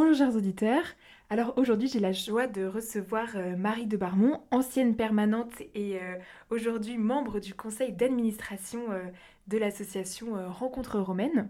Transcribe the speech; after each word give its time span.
Bonjour 0.00 0.14
chers 0.14 0.36
auditeurs. 0.36 0.84
Alors 1.28 1.54
aujourd'hui 1.56 1.88
j'ai 1.88 1.98
la 1.98 2.12
joie 2.12 2.46
de 2.46 2.64
recevoir 2.64 3.30
euh, 3.34 3.56
Marie 3.56 3.88
de 3.88 3.96
Barmont, 3.96 4.40
ancienne 4.52 4.94
permanente 4.94 5.50
et 5.74 5.96
euh, 5.96 6.14
aujourd'hui 6.50 6.96
membre 6.96 7.40
du 7.40 7.52
conseil 7.52 7.90
d'administration 7.90 8.92
euh, 8.92 9.02
de 9.48 9.58
l'association 9.58 10.34
Rencontre 10.52 11.00
Romaine. 11.00 11.48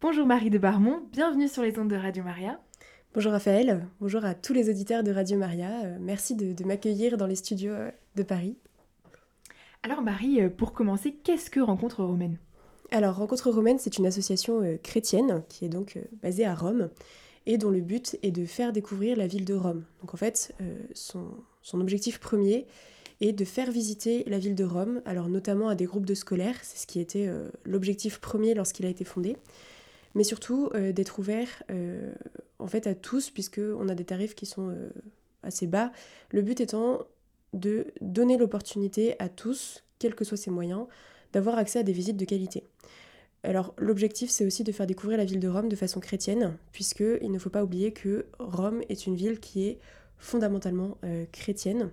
Bonjour 0.00 0.24
Marie 0.24 0.50
de 0.50 0.58
Barmont, 0.58 1.02
bienvenue 1.10 1.48
sur 1.48 1.64
les 1.64 1.80
ondes 1.80 1.90
de 1.90 1.96
Radio 1.96 2.22
Maria. 2.22 2.60
Bonjour 3.12 3.32
Raphaël, 3.32 3.84
bonjour 4.00 4.24
à 4.24 4.34
tous 4.34 4.52
les 4.52 4.70
auditeurs 4.70 5.02
de 5.02 5.10
Radio 5.10 5.36
Maria, 5.36 5.98
merci 5.98 6.36
de, 6.36 6.64
m'accueillir 6.64 7.16
dans 7.16 7.26
les 7.26 7.34
studios 7.34 7.74
de 8.14 8.22
Paris. 8.22 8.56
Alors 9.82 10.02
Marie, 10.02 10.48
pour 10.48 10.74
commencer, 10.74 11.12
qu'est-ce 11.24 11.50
que 11.50 11.58
Rencontre 11.58 12.04
Romaine 12.04 12.38
alors, 12.92 13.14
Rencontre 13.14 13.52
Romaine, 13.52 13.78
c'est 13.78 13.98
une 13.98 14.06
association 14.06 14.62
chrétienne 14.82 15.44
qui 15.48 15.64
est 15.64 15.68
donc 15.68 15.96
basée 16.24 16.44
à 16.44 16.56
Rome 16.56 16.90
et 17.46 17.58
dont 17.58 17.70
le 17.70 17.80
but 17.80 18.18
est 18.22 18.30
de 18.30 18.44
faire 18.44 18.72
découvrir 18.72 19.16
la 19.16 19.26
ville 19.26 19.44
de 19.44 19.54
Rome. 19.54 19.84
Donc 20.00 20.14
en 20.14 20.16
fait, 20.16 20.54
euh, 20.60 20.76
son, 20.94 21.24
objectif 21.74 22.20
premier 22.20 22.66
est 23.20 23.32
de 23.32 23.44
faire 23.44 23.70
visiter 23.70 24.24
la 24.26 24.38
ville 24.38 24.54
de 24.54 24.64
Rome, 24.64 25.02
alors 25.04 25.28
notamment 25.28 25.68
à 25.68 25.74
des 25.74 25.84
groupes 25.84 26.06
de 26.06 26.14
scolaires, 26.14 26.56
c'est 26.62 26.78
ce 26.78 26.86
qui 26.86 27.00
était 27.00 27.26
euh, 27.26 27.48
l'objectif 27.64 28.18
premier 28.18 28.54
lorsqu'il 28.54 28.86
a 28.86 28.88
été 28.88 29.04
fondé, 29.04 29.36
mais 30.14 30.24
surtout 30.24 30.70
euh, 30.74 30.92
d'être 30.92 31.18
ouvert 31.18 31.48
en 32.58 32.66
fait 32.66 32.86
à 32.86 32.94
tous, 32.94 33.30
puisqu'on 33.30 33.88
a 33.88 33.94
des 33.94 34.04
tarifs 34.04 34.34
qui 34.34 34.46
sont 34.46 34.74
assez 35.42 35.66
bas. 35.66 35.92
Le 36.30 36.42
but 36.42 36.60
étant 36.60 37.06
de 37.52 37.86
donner 38.00 38.36
l'opportunité 38.36 39.16
à 39.18 39.28
tous, 39.28 39.82
quels 39.98 40.14
que 40.14 40.24
soient 40.24 40.36
ses 40.36 40.50
moyens, 40.50 40.86
d'avoir 41.32 41.58
accès 41.58 41.78
à 41.78 41.82
des 41.82 41.92
visites 41.92 42.16
de 42.16 42.24
qualité. 42.24 42.64
Alors 43.42 43.74
l'objectif 43.78 44.30
c'est 44.30 44.44
aussi 44.44 44.64
de 44.64 44.72
faire 44.72 44.86
découvrir 44.86 45.18
la 45.18 45.24
ville 45.24 45.40
de 45.40 45.48
Rome 45.48 45.68
de 45.68 45.76
façon 45.76 46.00
chrétienne, 46.00 46.56
puisque 46.72 47.04
il 47.22 47.30
ne 47.30 47.38
faut 47.38 47.50
pas 47.50 47.64
oublier 47.64 47.92
que 47.92 48.26
Rome 48.38 48.82
est 48.88 49.06
une 49.06 49.14
ville 49.14 49.40
qui 49.40 49.66
est 49.66 49.78
fondamentalement 50.18 50.98
euh, 51.04 51.24
chrétienne. 51.32 51.90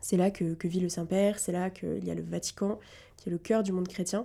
C'est 0.00 0.16
là 0.16 0.30
que, 0.30 0.56
vit 0.66 0.80
le 0.80 0.88
Saint-Père, 0.88 1.38
c'est 1.38 1.52
là 1.52 1.70
qu'il 1.70 2.04
y 2.04 2.10
a 2.10 2.14
le 2.14 2.22
Vatican, 2.22 2.80
qui 3.16 3.28
est 3.28 3.32
le 3.32 3.38
cœur 3.38 3.62
du 3.62 3.70
monde 3.70 3.86
chrétien, 3.86 4.24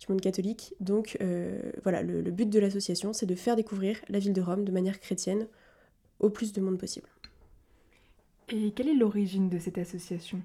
du 0.00 0.06
monde 0.08 0.20
catholique. 0.20 0.74
Donc 0.80 1.18
euh, 1.20 1.60
voilà, 1.82 2.02
le, 2.02 2.22
le 2.22 2.30
but 2.30 2.48
de 2.48 2.60
l'association 2.60 3.12
c'est 3.12 3.26
de 3.26 3.34
faire 3.34 3.56
découvrir 3.56 3.98
la 4.08 4.20
ville 4.20 4.32
de 4.32 4.40
Rome 4.40 4.64
de 4.64 4.72
manière 4.72 5.00
chrétienne 5.00 5.48
au 6.20 6.30
plus 6.30 6.52
de 6.52 6.60
monde 6.60 6.78
possible. 6.78 7.08
Et 8.50 8.70
quelle 8.70 8.88
est 8.88 8.94
l'origine 8.94 9.48
de 9.50 9.58
cette 9.58 9.78
association? 9.78 10.40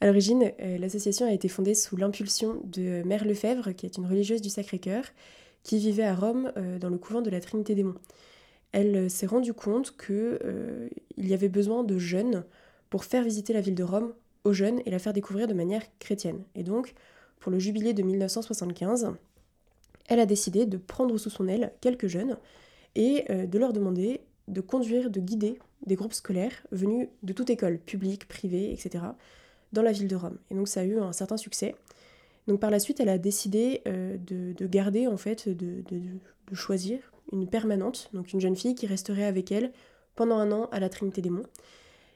À 0.00 0.06
l'origine, 0.06 0.52
euh, 0.60 0.78
l'association 0.78 1.26
a 1.26 1.32
été 1.32 1.48
fondée 1.48 1.74
sous 1.74 1.96
l'impulsion 1.96 2.60
de 2.64 3.02
Mère 3.04 3.24
Lefebvre, 3.24 3.72
qui 3.72 3.84
est 3.84 3.96
une 3.96 4.06
religieuse 4.06 4.40
du 4.40 4.48
Sacré-Cœur, 4.48 5.04
qui 5.64 5.78
vivait 5.78 6.04
à 6.04 6.14
Rome 6.14 6.52
euh, 6.56 6.78
dans 6.78 6.88
le 6.88 6.98
couvent 6.98 7.20
de 7.20 7.30
la 7.30 7.40
Trinité 7.40 7.74
des 7.74 7.82
Monts. 7.82 7.98
Elle 8.70 8.96
euh, 8.96 9.08
s'est 9.08 9.26
rendue 9.26 9.54
compte 9.54 9.96
qu'il 9.96 10.90
y 11.16 11.34
avait 11.34 11.48
besoin 11.48 11.82
de 11.82 11.98
jeunes 11.98 12.44
pour 12.90 13.04
faire 13.04 13.24
visiter 13.24 13.52
la 13.52 13.60
ville 13.60 13.74
de 13.74 13.82
Rome 13.82 14.14
aux 14.44 14.52
jeunes 14.52 14.80
et 14.86 14.90
la 14.90 15.00
faire 15.00 15.12
découvrir 15.12 15.48
de 15.48 15.54
manière 15.54 15.82
chrétienne. 15.98 16.44
Et 16.54 16.62
donc, 16.62 16.94
pour 17.40 17.50
le 17.50 17.58
jubilé 17.58 17.92
de 17.92 18.02
1975, 18.02 19.10
elle 20.08 20.20
a 20.20 20.26
décidé 20.26 20.64
de 20.64 20.76
prendre 20.76 21.18
sous 21.18 21.30
son 21.30 21.48
aile 21.48 21.72
quelques 21.80 22.06
jeunes 22.06 22.38
et 22.94 23.24
de 23.28 23.58
leur 23.58 23.74
demander 23.74 24.22
de 24.48 24.60
conduire, 24.62 25.10
de 25.10 25.20
guider 25.20 25.58
des 25.86 25.96
groupes 25.96 26.14
scolaires 26.14 26.66
venus 26.72 27.08
de 27.22 27.32
toute 27.34 27.50
école, 27.50 27.78
publique, 27.78 28.26
privée, 28.26 28.72
etc., 28.72 29.04
dans 29.72 29.82
la 29.82 29.92
ville 29.92 30.08
de 30.08 30.16
Rome. 30.16 30.38
Et 30.50 30.54
donc 30.54 30.68
ça 30.68 30.80
a 30.80 30.84
eu 30.84 30.98
un 30.98 31.12
certain 31.12 31.36
succès. 31.36 31.74
Donc 32.48 32.60
par 32.60 32.70
la 32.70 32.80
suite, 32.80 32.98
elle 32.98 33.10
a 33.10 33.18
décidé 33.18 33.82
euh, 33.86 34.16
de, 34.16 34.66
garder, 34.66 35.06
en 35.06 35.18
fait, 35.18 35.48
de, 35.48 35.84
choisir 36.54 36.98
une 37.30 37.46
permanente, 37.46 38.08
donc 38.14 38.32
une 38.32 38.40
jeune 38.40 38.56
fille 38.56 38.74
qui 38.74 38.86
resterait 38.86 39.26
avec 39.26 39.52
elle 39.52 39.70
pendant 40.16 40.38
un 40.38 40.50
an 40.50 40.66
à 40.72 40.80
la 40.80 40.88
Trinité 40.88 41.20
des 41.20 41.28
Monts. 41.28 41.46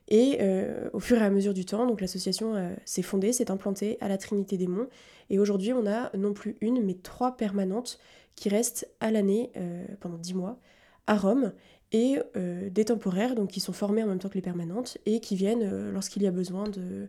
Et 0.09 0.39
euh, 0.41 0.89
au 0.95 1.01
fur 1.01 1.19
et 1.19 1.25
à 1.25 1.29
mesure 1.29 1.53
du 1.53 1.67
temps, 1.67 1.87
l'association 2.01 2.57
euh, 2.57 2.75
s'est 2.87 3.03
fondée, 3.03 3.33
s'est 3.33 3.51
implantée 3.51 3.99
à 4.01 4.09
la 4.09 4.17
Trinité 4.17 4.57
des 4.57 4.67
Monts. 4.67 4.89
Et 5.29 5.39
aujourd'hui, 5.39 5.75
on 5.75 5.87
a 5.87 6.11
non 6.17 6.33
plus 6.33 6.57
une, 6.63 6.83
mais 6.83 6.95
trois 6.95 7.37
permanentes 7.37 8.01
qui 8.35 8.49
restent 8.49 8.89
à 9.01 9.11
l'année, 9.11 9.53
pendant 10.01 10.17
dix 10.17 10.33
mois, 10.33 10.59
à 11.07 11.17
Rome, 11.17 11.53
et 11.93 12.19
des 12.35 12.85
temporaires, 12.87 13.35
donc 13.35 13.51
qui 13.51 13.61
sont 13.61 13.75
formés 13.75 14.03
en 14.03 14.07
même 14.07 14.19
temps 14.19 14.31
que 14.31 14.35
les 14.35 14.43
permanentes, 14.43 14.97
et 15.05 15.21
qui 15.21 15.37
viennent 15.37 15.91
lorsqu'il 15.91 16.23
y 16.23 16.27
a 16.27 16.31
besoin 16.31 16.69
de, 16.69 17.09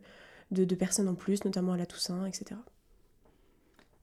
de, 0.52 0.76
personnes 0.76 1.08
en 1.08 1.16
plus, 1.16 1.46
notamment 1.46 1.74
à 1.74 1.78
la 1.78 1.86
Toussaint, 1.86 2.26
etc. 2.26 2.60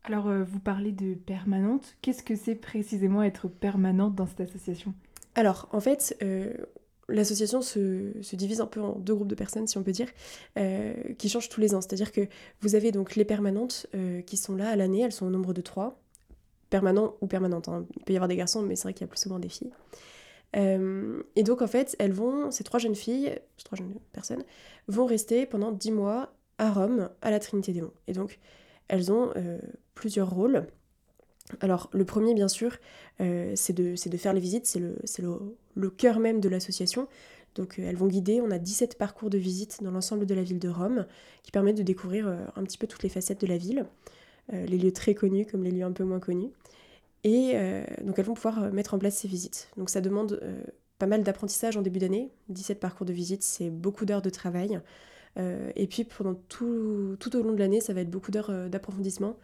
Alors, 0.05 0.29
euh, 0.29 0.45
vous 0.45 0.61
parlez 0.61 0.93
de 0.93 1.15
permanente. 1.15 1.97
Qu'est-ce 2.03 2.23
que 2.23 2.37
c'est 2.37 2.55
précisément 2.55 3.23
être 3.23 3.49
permanente 3.49 4.15
dans 4.15 4.27
cette 4.27 4.41
association? 4.41 4.95
Alors, 5.35 5.69
en 5.73 5.81
fait, 5.81 6.17
euh, 6.23 6.53
l'association 7.09 7.61
se, 7.63 8.35
divise 8.35 8.61
un 8.61 8.67
peu 8.67 8.81
en 8.81 8.99
deux 8.99 9.15
groupes 9.15 9.29
de 9.29 9.35
personnes, 9.35 9.67
si 9.67 9.79
on 9.79 9.83
peut 9.83 9.93
dire, 9.93 10.09
euh, 10.59 10.95
qui 11.19 11.29
changent 11.29 11.49
tous 11.49 11.61
les 11.61 11.75
ans. 11.75 11.81
C'est-à-dire 11.81 12.13
que 12.13 12.23
vous 12.61 12.75
avez 12.75 12.93
donc 12.93 13.17
les 13.17 13.25
permanentes 13.25 13.87
qui 14.27 14.37
sont 14.37 14.57
là 14.57 14.71
à 14.71 14.77
l'année, 14.77 15.01
elles 15.01 15.13
sont 15.13 15.27
au 15.27 15.31
nombre 15.31 15.53
de 15.53 15.61
trois, 15.61 16.01
permanents 16.71 17.15
ou 17.21 17.27
permanentes. 17.27 17.69
Hein. 17.69 17.87
Il 17.99 18.05
peut 18.05 18.13
y 18.13 18.17
avoir 18.17 18.29
des 18.29 18.37
garçons, 18.37 18.63
mais 18.63 18.77
c'est 18.77 18.85
vrai 18.85 18.95
qu'il 18.95 19.03
y 19.03 19.05
a 19.05 19.09
plus 19.09 19.21
souvent 19.21 19.39
des 19.39 19.49
filles. 19.49 19.73
Et 20.55 21.43
donc 21.43 21.63
en 21.63 21.67
fait, 21.67 21.95
elles 21.99 22.13
vont, 22.13 22.51
ces 22.51 22.65
trois 22.65 22.81
jeunes 22.81 22.95
filles, 22.95 23.39
ces 23.57 23.65
trois 23.65 23.77
jeunes 23.79 23.95
personnes, 24.13 24.43
vont 24.89 25.07
rester 25.07 25.47
pendant 25.47 25.71
dix 25.71 25.93
mois 25.93 26.33
à 26.61 26.71
Rome, 26.71 27.09
à 27.23 27.31
la 27.31 27.41
Trinité 27.41 27.73
des 27.73 27.81
Monts. 27.81 27.95
Et 28.07 28.13
donc, 28.13 28.39
elles 28.89 29.11
ont 29.11 29.33
euh, 29.37 29.59
plusieurs 29.95 30.31
rôles. 30.31 30.67
Alors, 31.61 31.89
le 31.93 32.05
premier, 32.05 32.35
bien 32.35 32.49
sûr, 32.49 32.77
euh, 33.21 33.53
c'est 33.57 33.73
de, 33.73 33.97
faire 34.17 34.35
les 34.35 34.41
visites, 34.41 34.67
c'est 34.67 34.79
le, 34.79 34.97
le, 35.75 35.91
cœur 35.91 36.21
même 36.21 36.41
de 36.41 36.49
l'association. 36.49 37.09
Donc, 37.55 37.79
euh, 37.79 37.89
elles 37.89 37.97
vont 37.97 38.09
guider. 38.09 38.41
On 38.41 38.51
a 38.51 38.59
17 38.59 38.99
parcours 38.99 39.31
de 39.31 39.39
visite 39.39 39.83
dans 39.83 39.91
l'ensemble 39.91 40.27
de 40.27 40.35
la 40.35 40.43
ville 40.43 40.59
de 40.59 40.69
Rome 40.69 41.07
qui 41.43 41.51
permettent 41.51 41.79
de 41.79 41.83
découvrir 41.83 42.29
un 42.29 42.63
petit 42.63 42.79
peu 42.79 42.87
toutes 42.87 43.03
les 43.03 43.09
facettes 43.09 43.41
de 43.41 43.47
la 43.47 43.57
ville, 43.57 43.87
les 44.53 44.77
lieux 44.79 44.93
très 44.93 45.15
connus 45.15 45.47
comme 45.47 45.65
les 45.65 45.71
lieux 45.71 45.85
un 45.85 45.93
peu 45.93 46.05
moins 46.05 46.21
connus. 46.21 46.51
Et 47.25 47.55
donc, 48.03 48.19
elles 48.19 48.25
vont 48.25 48.35
pouvoir 48.35 48.73
mettre 48.73 48.95
en 48.95 48.99
place 48.99 49.17
ces 49.17 49.29
visites. 49.29 49.69
Donc, 49.77 49.91
ça 49.91 50.01
demande 50.01 50.41
pas 51.01 51.07
mal 51.07 51.23
d'apprentissage 51.25 51.77
en 51.77 51.83
début 51.83 51.99
d'année. 51.99 52.31
17 52.51 52.79
parcours 52.79 53.07
de 53.07 53.13
visite, 53.13 53.43
c'est 53.43 53.71
beaucoup 53.71 54.05
d'heures 54.05 54.23
de 54.23 54.31
travail. 54.31 54.81
Euh, 55.39 55.71
et 55.75 55.87
puis 55.87 56.05
pendant 56.05 56.35
tout, 56.35 57.17
tout 57.19 57.37
au 57.37 57.43
long 57.43 57.53
de 57.53 57.59
l'année, 57.59 57.81
ça 57.81 57.93
va 57.93 58.03
être 58.03 58.11
beaucoup 58.11 58.31
d'heures 58.31 58.51
euh, 58.51 58.69
d'approfondissement. 58.69 59.37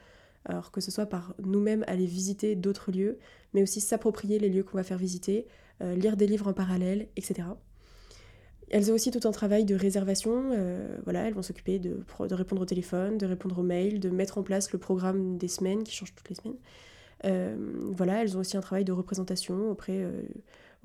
Alors 0.45 0.71
que 0.71 0.81
ce 0.81 0.93
soit 0.93 1.07
par 1.07 1.35
nous-mêmes 1.43 1.85
aller 1.89 2.07
visiter 2.07 2.55
d'autres 2.55 2.93
lieux, 2.93 3.19
mais 3.53 3.63
aussi 3.63 3.81
s'approprier 3.81 4.39
les 4.39 4.49
lieux 4.49 4.63
qu'on 4.63 4.77
va 4.77 4.85
faire 4.85 4.99
visiter, 4.99 5.47
euh, 5.83 5.97
lire 5.97 6.17
des 6.17 6.27
livres 6.29 6.47
en 6.47 6.53
parallèle, 6.53 7.09
etc. 7.17 7.49
Elles 8.71 8.91
ont 8.91 8.95
aussi 8.95 9.11
tout 9.11 9.27
un 9.27 9.33
travail 9.33 9.65
de 9.65 9.77
réservation. 9.77 10.51
voilà, 11.05 11.29
elles 11.29 11.35
vont 11.35 11.43
s'occuper 11.43 11.79
de, 11.79 12.01
de, 12.29 12.35
répondre 12.35 12.63
au 12.63 12.65
téléphone, 12.65 13.17
de 13.17 13.25
répondre 13.25 13.61
aux 13.61 13.63
mails, 13.63 14.01
de 14.01 14.11
mettre 14.11 14.39
en 14.39 14.43
place 14.43 14.73
le 14.73 14.81
programme 14.81 15.39
des 15.39 15.47
semaines 15.47 15.85
qui 15.85 15.95
change 15.95 16.13
toutes 16.17 16.29
les 16.29 16.35
semaines. 16.35 16.57
Voilà, 17.25 18.23
elles 18.23 18.37
ont 18.37 18.41
aussi 18.41 18.57
un 18.57 18.61
travail 18.61 18.85
de 18.85 18.93
représentation 18.93 19.71
auprès 19.71 20.05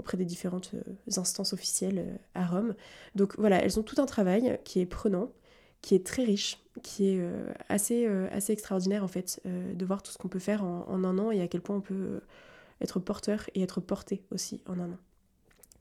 auprès 0.01 0.17
des 0.17 0.25
différentes 0.25 0.71
euh, 0.73 1.19
instances 1.19 1.53
officielles 1.53 1.99
euh, 1.99 2.15
à 2.35 2.45
Rome. 2.45 2.75
Donc 3.15 3.37
voilà, 3.37 3.63
elles 3.63 3.79
ont 3.79 3.83
tout 3.83 4.01
un 4.01 4.05
travail 4.05 4.59
qui 4.63 4.79
est 4.79 4.85
prenant, 4.85 5.31
qui 5.81 5.95
est 5.95 6.05
très 6.05 6.23
riche, 6.23 6.59
qui 6.83 7.09
est 7.09 7.19
euh, 7.19 7.51
assez, 7.69 8.05
assez 8.31 8.53
extraordinaire 8.53 9.03
en 9.03 9.07
fait, 9.07 9.41
de 9.45 9.85
voir 9.85 10.03
tout 10.03 10.11
ce 10.11 10.17
qu'on 10.17 10.27
peut 10.27 10.39
faire 10.39 10.63
en, 10.63 11.03
un 11.03 11.17
an 11.17 11.31
et 11.31 11.41
à 11.41 11.47
quel 11.47 11.61
point 11.61 11.75
on 11.75 11.81
peut 11.81 12.21
être 12.81 12.99
porteur 12.99 13.49
et 13.55 13.61
être 13.61 13.79
porté 13.79 14.23
aussi 14.31 14.61
en 14.67 14.79
un 14.79 14.91
an. 14.91 14.97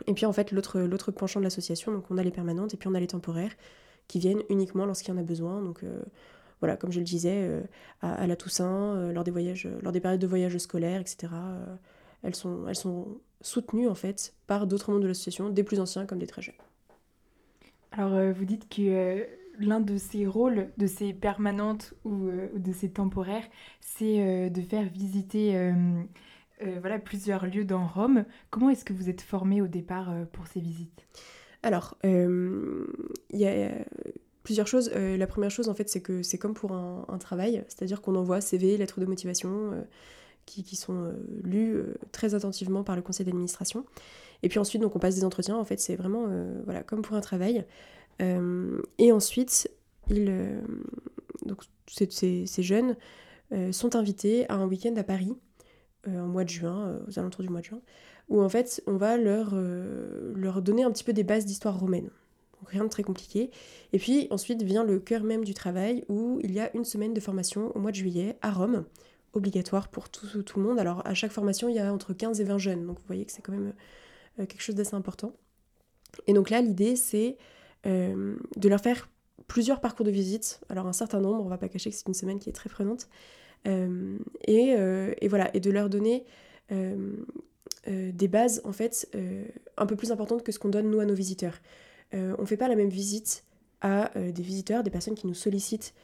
Et 0.06 0.15
puis 0.15 0.27
en 0.27 0.33
fait, 0.33 0.53
l'autre, 0.53 0.81
l'autre 0.81 1.10
penchant 1.10 1.41
de 1.41 1.44
l'association, 1.44 1.93
donc 1.93 2.10
on 2.10 2.19
a 2.19 2.22
les 2.22 2.31
permanentes 2.31 2.75
et 2.75 2.77
puis 2.77 2.89
on 2.89 2.94
a 2.94 3.00
les 3.00 3.06
temporaires 3.06 3.53
qui 4.09 4.19
viennent 4.19 4.43
uniquement 4.49 4.87
lorsqu'il 4.87 5.15
y 5.15 5.16
en 5.16 5.21
a 5.21 5.22
besoin. 5.22 5.62
Donc 5.62 5.84
voilà, 6.60 6.76
comme 6.76 6.93
je 6.93 6.98
le 6.98 7.04
disais, 7.04 7.48
à, 8.03 8.26
la 8.26 8.37
Toussaint, 8.37 9.10
lors 9.12 9.25
des 9.25 9.31
voyages, 9.31 9.69
lors 9.82 9.93
des 9.93 10.00
périodes 10.00 10.21
de 10.21 10.26
voyages 10.26 10.59
scolaires, 10.59 11.00
etc. 11.00 11.32
elles 12.22 12.34
sont, 12.34 12.66
elles 12.69 12.76
sont 12.76 13.19
soutenues 13.41 13.88
en 13.88 13.94
fait 13.94 14.34
par 14.47 14.66
d'autres 14.66 14.91
membres 14.91 15.03
de 15.03 15.09
l'association, 15.09 15.50
des 15.50 15.65
plus 15.65 15.81
anciens 15.81 16.07
comme 16.07 16.18
des 16.18 16.27
très 16.27 16.42
jeunes. 16.42 16.54
Alors 17.92 18.15
euh, 18.15 18.33
vous 18.33 18.45
dites 18.45 18.68
que 18.68 18.83
euh, 18.83 19.24
l'un 19.59 19.80
de 19.80 19.97
ces 19.97 20.27
rôles, 20.27 20.71
de 20.77 20.86
ces 20.86 21.12
permanentes 21.12 21.95
ou, 22.04 22.28
euh, 22.28 22.48
de 22.54 22.72
ces 22.72 22.91
temporaires, 22.91 23.47
c'est 23.80 24.51
de 24.51 24.60
faire 24.63 24.89
visiter 24.89 25.72
voilà, 26.80 26.98
plusieurs 26.98 27.47
lieux 27.47 27.65
dans 27.65 27.86
Rome. 27.86 28.24
Comment 28.51 28.71
est-ce 28.71 28.84
que 28.84 28.92
vous 28.92 29.09
êtes 29.09 29.22
formé 29.22 29.63
au 29.63 29.66
départ 29.66 30.13
pour 30.33 30.47
ces 30.47 30.60
visites? 30.60 31.06
Alors, 31.63 31.97
il 32.04 32.86
y 33.33 33.47
a 33.47 33.72
plusieurs 34.42 34.66
choses. 34.66 34.91
la 34.95 35.27
première 35.27 35.51
chose, 35.51 35.69
en 35.69 35.75
fait, 35.75 35.89
c'est 35.89 36.01
que 36.01 36.22
c'est 36.22 36.39
comme 36.39 36.54
pour 36.54 36.72
un, 36.72 37.19
travail, 37.19 37.65
c'est-à-dire 37.69 38.01
qu'on 38.01 38.15
envoie 38.15 38.41
CV, 38.41 38.77
lettre 38.77 39.01
de 39.01 39.07
motivation 39.07 39.75
qui, 40.47 40.77
sont 40.77 41.04
euh, 41.04 41.13
lus 41.42 41.75
euh, 41.77 41.95
très 42.13 42.34
attentivement 42.34 42.83
par 42.83 42.97
le 42.97 43.03
conseil 43.03 43.27
d'administration. 43.27 43.84
Et 44.42 44.48
puis 44.48 44.59
ensuite, 44.59 44.83
donc, 44.83 44.97
on 44.97 44.98
passe 44.98 45.15
des 45.15 45.25
entretiens. 45.25 45.57
En 45.57 45.65
fait, 45.65 45.78
c'est 45.81 45.97
vraiment 45.97 46.27
euh, 46.28 46.60
voilà, 46.65 46.83
comme 46.83 47.03
pour 47.03 47.16
un 47.16 47.21
travail. 47.21 47.65
et 48.98 49.13
ensuite, 49.13 49.71
donc, 51.47 51.63
ces, 51.87 52.47
ces, 52.47 52.63
jeunes 52.63 52.97
sont 53.72 53.97
invités 53.97 54.47
à 54.51 54.57
un 54.57 54.66
week-end 54.66 54.95
à 54.97 55.04
Paris, 55.04 55.33
en 56.07 56.27
mois 56.27 56.45
de 56.45 56.51
juin, 56.51 56.98
aux 57.09 57.19
alentours 57.19 57.42
du 57.42 57.48
mois 57.48 57.60
de 57.60 57.66
juin, 57.66 57.81
où 58.28 58.42
en 58.42 58.48
fait 58.51 58.83
on 58.87 58.98
va 58.98 59.16
leur, 59.16 59.54
leur 59.54 60.60
donner 60.60 60.83
un 60.83 60.91
petit 60.91 61.04
peu 61.04 61.15
des 61.15 61.25
bases 61.25 61.47
d'histoire 61.47 61.81
romaine. 61.81 62.10
Donc 62.60 62.71
rien 62.71 62.84
de 62.84 62.89
très 62.89 63.03
compliqué. 63.03 63.51
Et 63.92 63.98
puis 63.98 64.28
ensuite 64.30 64.62
vient 64.62 64.84
le 64.84 64.98
cœur 64.98 65.22
même 65.22 65.45
du 65.45 65.54
travail 65.54 66.04
où 66.09 66.39
il 66.42 66.53
y 66.53 66.60
a 66.60 66.74
une 66.77 66.84
semaine 66.84 67.15
de 67.15 67.21
formation 67.21 67.74
au 67.77 67.80
mois 67.80 67.91
de 67.91 67.97
juillet 67.97 68.36
à 68.42 68.51
Rome, 68.51 68.84
obligatoire 69.33 69.89
pour 69.89 70.09
tout, 70.09 70.42
tout 70.42 70.60
le 70.60 70.66
monde. 70.66 70.78
Alors 70.78 71.07
à 71.07 71.15
chaque 71.15 71.33
formation 71.33 71.68
il 71.68 71.77
y 71.77 71.80
a 71.80 71.92
entre 71.92 72.12
15 72.12 72.41
et 72.41 72.45
20 72.45 72.59
jeunes, 72.59 72.86
donc 72.86 72.98
vous 72.98 73.07
voyez 73.07 73.24
que 73.24 73.33
c'est 73.33 73.42
quand 73.42 73.53
même 73.53 73.72
quelque 74.39 74.62
chose 74.62 74.74
d'assez 74.74 74.95
important. 74.95 75.33
Et 76.27 76.33
donc 76.33 76.51
là 76.51 76.60
l'idée 76.60 76.97
c'est 76.97 77.36
de 77.84 78.68
leur 78.68 78.80
faire 78.80 79.09
plusieurs 79.51 79.80
parcours 79.80 80.06
de 80.06 80.10
visite, 80.10 80.60
alors 80.68 80.86
un 80.86 80.92
certain 80.92 81.21
nombre, 81.21 81.45
on 81.45 81.48
va 81.48 81.59
pas 81.59 81.68
cacher 81.68 81.91
que 81.91 81.97
c'est 81.97 82.06
une 82.06 82.15
semaine 82.15 82.39
qui 82.39 82.51
est 82.51 82.53
très 82.53 82.71
prenante, 82.71 83.09
euh, 83.66 84.16
et, 84.45 84.74
euh, 84.77 85.13
et, 85.21 85.28
voilà, 85.28 85.54
et 85.54 85.60
de 85.60 85.71
leur 85.71 85.91
donner 85.91 86.24
euh, 86.72 87.16
des 87.86 88.28
bases 88.28 88.60
en 88.65 88.72
fait 88.72 89.09
un 89.77 89.86
peu 89.86 89.97
plus 89.97 90.13
importantes 90.13 90.42
que 90.42 90.53
ce 90.53 90.59
qu'on 90.59 90.68
donne 90.68 90.91
nous 90.91 91.01
à 91.01 91.04
nos 91.04 91.15
visiteurs. 91.15 91.59
On 92.12 92.47
fait 92.47 92.57
pas 92.57 92.68
la 92.68 92.77
même 92.77 92.91
visite 92.91 93.45
à 93.83 94.10
des 94.18 94.42
visiteurs, 94.42 94.83
des 94.83 94.91
personnes 94.91 95.15
qui 95.15 95.27
nous 95.27 95.34
sollicitent, 95.34 95.95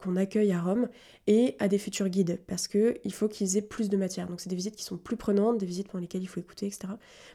qu'on 0.00 0.14
accueille 0.14 0.52
à 0.52 0.60
Rome, 0.60 0.88
et 1.26 1.56
à 1.58 1.66
des 1.66 1.78
futurs 1.78 2.08
guides, 2.08 2.38
parce 2.46 2.68
qu'il 2.68 3.12
faut 3.12 3.26
qu'ils 3.26 3.56
aient 3.56 3.62
plus 3.62 3.88
de 3.88 3.96
matière. 3.96 4.28
Donc 4.28 4.40
c'est 4.40 4.48
des 4.48 4.54
visites 4.54 4.76
qui 4.76 4.84
sont 4.84 4.96
plus 4.96 5.16
prenantes, 5.16 5.58
des 5.58 5.66
visites 5.66 5.88
pendant 5.88 6.02
lesquelles 6.02 6.22
il 6.22 6.28
faut 6.28 6.38
écouter, 6.38 6.66
etc. 6.66 6.92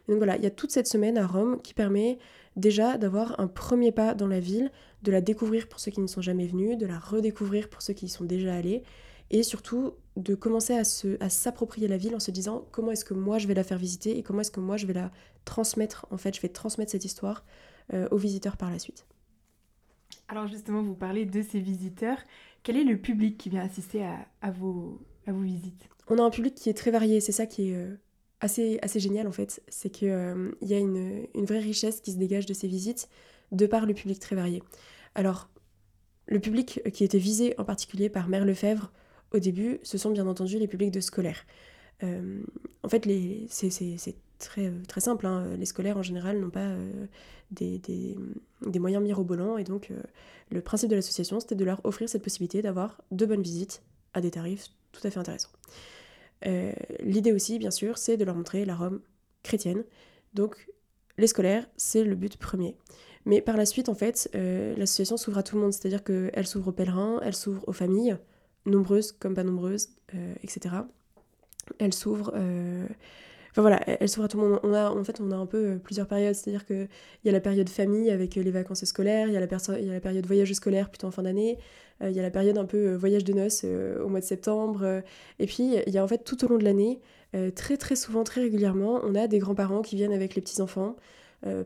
donc 0.08 0.18
voilà, 0.18 0.38
il 0.38 0.44
y 0.44 0.46
a 0.46 0.52
toute 0.52 0.72
cette 0.72 0.88
semaine 0.88 1.18
à 1.18 1.28
Rome 1.28 1.62
qui 1.62 1.74
permet 1.74 2.18
déjà 2.56 2.98
d'avoir 2.98 3.40
un 3.40 3.48
premier 3.48 3.92
pas 3.92 4.14
dans 4.14 4.28
la 4.28 4.40
ville, 4.40 4.72
de 5.04 5.12
la 5.12 5.22
découvrir 5.22 5.68
pour 5.68 5.80
ceux 5.80 5.92
qui 5.92 6.00
ne 6.00 6.08
sont 6.08 6.22
jamais 6.22 6.48
venus, 6.48 6.78
de 6.78 6.86
la 6.86 6.98
redécouvrir 6.98 7.70
pour 7.70 7.82
ceux 7.82 7.94
qui 7.94 8.06
y 8.06 8.10
sont 8.10 8.24
déjà 8.24 8.54
allés, 8.54 8.84
et 9.32 9.44
surtout 9.44 9.94
de 10.16 10.36
commencer 10.36 10.74
à, 10.74 10.84
se, 10.84 11.22
à 11.22 11.30
s'approprier 11.30 11.88
la 11.88 11.98
ville 11.98 12.16
en 12.16 12.20
se 12.20 12.32
disant 12.32 12.66
comment 12.72 12.92
est-ce 12.92 13.06
que 13.06 13.14
moi 13.14 13.40
je 13.40 13.48
vais 13.48 13.54
la 13.54 13.64
faire 13.64 13.78
visiter 13.78 14.18
et 14.18 14.24
comment 14.24 14.42
est-ce 14.42 14.52
que 14.52 14.60
moi 14.60 14.78
je 14.78 14.86
vais 14.86 14.94
la 14.94 15.12
transmettre, 15.44 16.06
en 16.12 16.18
fait 16.18 16.36
je 16.36 16.42
vais 16.42 16.50
transmettre 16.50 16.92
cette 16.92 17.06
histoire 17.06 17.44
euh, 17.44 17.74
aux 17.94 18.18
visiteurs 18.18 18.58
par 18.58 18.72
la 18.72 18.80
suite. 18.80 19.06
Alors 20.28 20.48
justement, 20.48 20.82
vous 20.82 20.96
parlez 20.96 21.26
de 21.26 21.42
ces 21.42 21.60
visiteurs. 21.60 22.18
Quel 22.64 22.78
est 22.78 22.84
le 22.84 22.98
public 22.98 23.38
qui 23.38 23.50
vient 23.50 23.62
assister 23.62 24.04
à, 24.42 24.52
vos, 24.52 25.00
à 25.28 25.32
vos 25.32 25.42
visites? 25.42 25.88
On 26.08 26.18
a 26.18 26.24
un 26.24 26.30
public 26.32 26.56
qui 26.56 26.70
est 26.70 26.74
très 26.74 26.92
varié, 26.92 27.20
c'est 27.20 27.32
ça 27.32 27.46
qui 27.46 27.70
est 27.70 27.76
euh, 27.76 27.96
assez, 28.40 28.80
assez 28.82 29.00
génial 29.00 29.28
en 29.28 29.32
fait. 29.32 29.62
C'est 29.68 29.90
qu'il 29.90 30.10
euh, 30.10 30.52
y 30.62 30.74
a 30.74 30.80
une, 30.80 31.28
une 31.36 31.46
vraie 31.46 31.60
richesse 31.60 32.02
qui 32.02 32.12
se 32.12 32.18
dégage 32.18 32.46
de 32.46 32.54
ces 32.54 32.68
visites 32.68 33.08
de 33.52 33.68
par 33.68 33.86
le 33.86 33.94
public 33.94 34.20
très 34.20 34.36
varié. 34.36 34.64
Alors, 35.14 35.50
le 36.28 36.40
public 36.40 36.82
qui 36.92 37.04
était 37.04 37.20
visé 37.20 37.54
en 37.60 37.64
particulier 37.64 38.10
par 38.10 38.28
Mère 38.28 38.46
Lefebvre 38.46 38.92
au 39.32 39.40
début, 39.40 39.80
ce 39.84 40.00
sont 40.00 40.10
bien 40.10 40.26
entendu 40.26 40.58
les 40.58 40.68
publics 40.68 40.92
de 40.92 41.02
scolaires. 41.02 41.46
Euh, 42.04 42.42
en 42.84 42.90
fait, 42.90 43.08
c'est 43.50 44.16
très, 44.40 44.72
très 44.88 45.02
simple. 45.02 45.26
Hein. 45.26 45.56
Les 45.58 45.66
scolaires, 45.66 45.98
en 45.98 46.04
général, 46.04 46.40
n'ont 46.40 46.50
pas 46.50 46.60
euh, 46.60 47.06
des, 47.52 47.80
des, 47.80 48.80
moyens 48.80 49.04
mirobolants. 49.04 49.58
Et 49.58 49.64
donc, 49.64 49.92
euh, 49.92 50.02
le 50.52 50.62
principe 50.62 50.90
de 50.90 50.96
l'association, 50.96 51.40
c'était 51.40 51.56
de 51.56 51.66
leur 51.66 51.82
offrir 51.86 52.10
cette 52.10 52.24
possibilité 52.24 52.62
d'avoir 52.62 53.02
de 53.12 53.26
bonnes 53.26 53.42
visites 53.42 53.82
à 54.14 54.22
des 54.22 54.32
tarifs 54.32 54.68
tout 54.92 55.06
à 55.06 55.12
fait 55.12 55.20
intéressants. 55.20 55.50
L'idée 57.00 57.32
aussi, 57.32 57.58
bien 57.58 57.72
sûr, 57.72 57.98
c'est 57.98 58.18
de 58.18 58.24
leur 58.24 58.36
montrer 58.36 58.66
la 58.66 58.76
Rome 58.76 59.02
chrétienne. 59.42 59.84
Donc, 60.36 60.70
les 61.18 61.26
scolaires, 61.26 61.68
c'est 61.76 62.04
le 62.04 62.14
but 62.14 62.38
premier. 62.38 62.78
Mais 63.26 63.42
par 63.42 63.58
la 63.58 63.66
suite, 63.66 63.90
en 63.90 63.96
fait, 63.96 64.30
l'association 64.34 65.18
s'ouvre 65.18 65.40
à 65.40 65.44
tout 65.44 65.56
le 65.56 65.64
monde. 65.64 65.74
C'est-à-dire 65.74 66.04
qu'elle 66.04 66.46
s'ouvre 66.46 66.68
aux 66.68 66.72
pèlerins, 66.72 67.20
elle 67.24 67.36
s'ouvre 67.36 67.68
aux 67.68 67.74
familles, 67.74 68.18
nombreuses 68.66 69.12
comme 69.12 69.34
pas 69.34 69.44
nombreuses, 69.44 69.90
euh, 70.14 70.36
etc. 70.44 70.76
Elle 71.80 71.94
s'ouvre. 71.94 72.32
Euh, 73.58 73.62
enfin 73.62 73.62
voilà, 73.62 73.82
elle 73.88 74.10
s'ouvre 74.10 74.26
à 74.26 74.28
tout 74.28 74.40
le 74.40 74.48
monde. 74.48 74.60
On 74.64 74.74
a, 74.74 74.90
en 74.90 75.04
fait, 75.04 75.20
on 75.22 75.32
a 75.32 75.36
un 75.36 75.46
peu 75.46 75.58
euh, 75.58 75.78
plusieurs 75.78 76.08
périodes. 76.08 76.36
C'est-à-dire 76.36 76.66
qu'il 76.66 76.88
y 77.24 77.30
a 77.30 77.32
la 77.32 77.40
période 77.40 77.70
famille 77.70 78.12
avec 78.12 78.36
les 78.36 78.52
vacances 78.52 78.86
scolaires, 78.86 79.28
il 79.28 79.34
y, 79.34 79.38
a 79.38 79.40
la 79.40 80.00
période 80.00 80.26
voyage 80.26 80.52
scolaire 80.54 80.90
plutôt 80.90 81.08
en 81.08 81.12
fin 81.12 81.24
d'année, 81.24 81.58
il 82.02 82.12
y 82.12 82.20
a 82.20 82.24
la 82.24 82.32
période 82.32 82.58
un 82.58 82.66
peu 82.66 82.94
voyage 82.96 83.24
de 83.24 83.34
noces 83.34 83.64
au 83.64 84.10
mois 84.10 84.20
de 84.20 84.26
septembre. 84.26 85.02
et 85.40 85.46
puis, 85.46 85.76
il 85.88 85.94
y 85.94 85.98
a 85.98 86.04
en 86.04 86.08
fait 86.08 86.24
tout 86.26 86.44
au 86.44 86.50
long 86.50 86.58
de 86.58 86.64
l'année, 86.66 87.00
très 87.56 87.78
très 87.78 87.96
souvent, 87.96 88.24
très 88.24 88.42
régulièrement, 88.42 89.00
on 89.04 89.16
a 89.16 89.28
des 89.28 89.40
grands-parents 89.40 89.82
qui 89.82 89.96
viennent 89.96 90.12
avec 90.12 90.36
les 90.36 90.42
petits-enfants. 90.42 90.98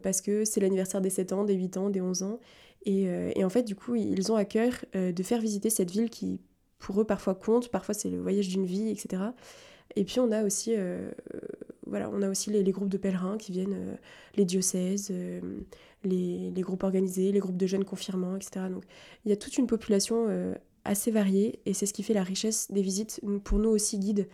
parce 0.04 0.22
que 0.22 0.46
c'est 0.46 0.60
l'anniversaire 0.60 1.02
des 1.02 1.10
7 1.10 1.34
ans, 1.34 1.44
des 1.46 1.56
8 1.56 1.78
ans, 1.78 1.90
des 1.90 2.02
11 2.02 2.24
ans. 2.24 2.40
Et, 2.86 3.10
en 3.44 3.50
fait, 3.50 3.64
du 3.64 3.76
coup, 3.76 3.96
ils 3.96 4.32
ont 4.32 4.36
à 4.36 4.46
cœur 4.46 4.74
de 4.94 5.24
faire 5.24 5.42
visiter 5.42 5.72
cette 5.72 5.90
ville 5.90 6.12
qui 6.12 6.40
pour 6.78 7.02
eux 7.02 7.06
parfois 7.06 7.36
compte, 7.36 7.70
parfois 7.70 7.94
c'est 7.94 8.10
le 8.10 8.20
voyage 8.20 8.48
d'une 8.48 8.66
vie, 8.66 8.90
etc. 8.90 9.22
Et 9.96 10.04
puis 10.04 10.20
on 10.20 10.32
a 10.32 10.44
aussi, 10.44 10.74
euh, 10.76 11.12
on 11.92 12.22
a 12.22 12.30
aussi 12.30 12.50
les, 12.50 12.72
groupes 12.72 12.90
de 12.90 12.98
pèlerins 12.98 13.38
qui 13.38 13.52
viennent, 13.52 13.74
euh, 13.74 13.96
les 14.36 14.46
diocèses, 14.46 15.10
euh, 15.12 15.40
les, 16.04 16.52
groupes 16.58 16.84
organisés, 16.84 17.32
les 17.32 17.40
groupes 17.40 17.58
de 17.58 17.68
jeunes 17.68 17.86
confirmants, 17.86 18.36
etc. 18.36 18.66
Il 19.26 19.30
y 19.30 19.34
a 19.34 19.38
toute 19.38 19.58
une 19.58 19.68
population 19.68 20.28
assez 20.86 21.12
variée 21.12 21.60
et 21.66 21.74
c'est 21.74 21.86
ce 21.86 21.94
qui 21.94 22.04
fait 22.04 22.14
la 22.14 22.24
richesse 22.24 22.72
des 22.72 22.82
visites. 22.82 23.22
Pour 23.44 23.60
nous 23.60 23.70
aussi 23.70 24.00
guides, 24.00 24.28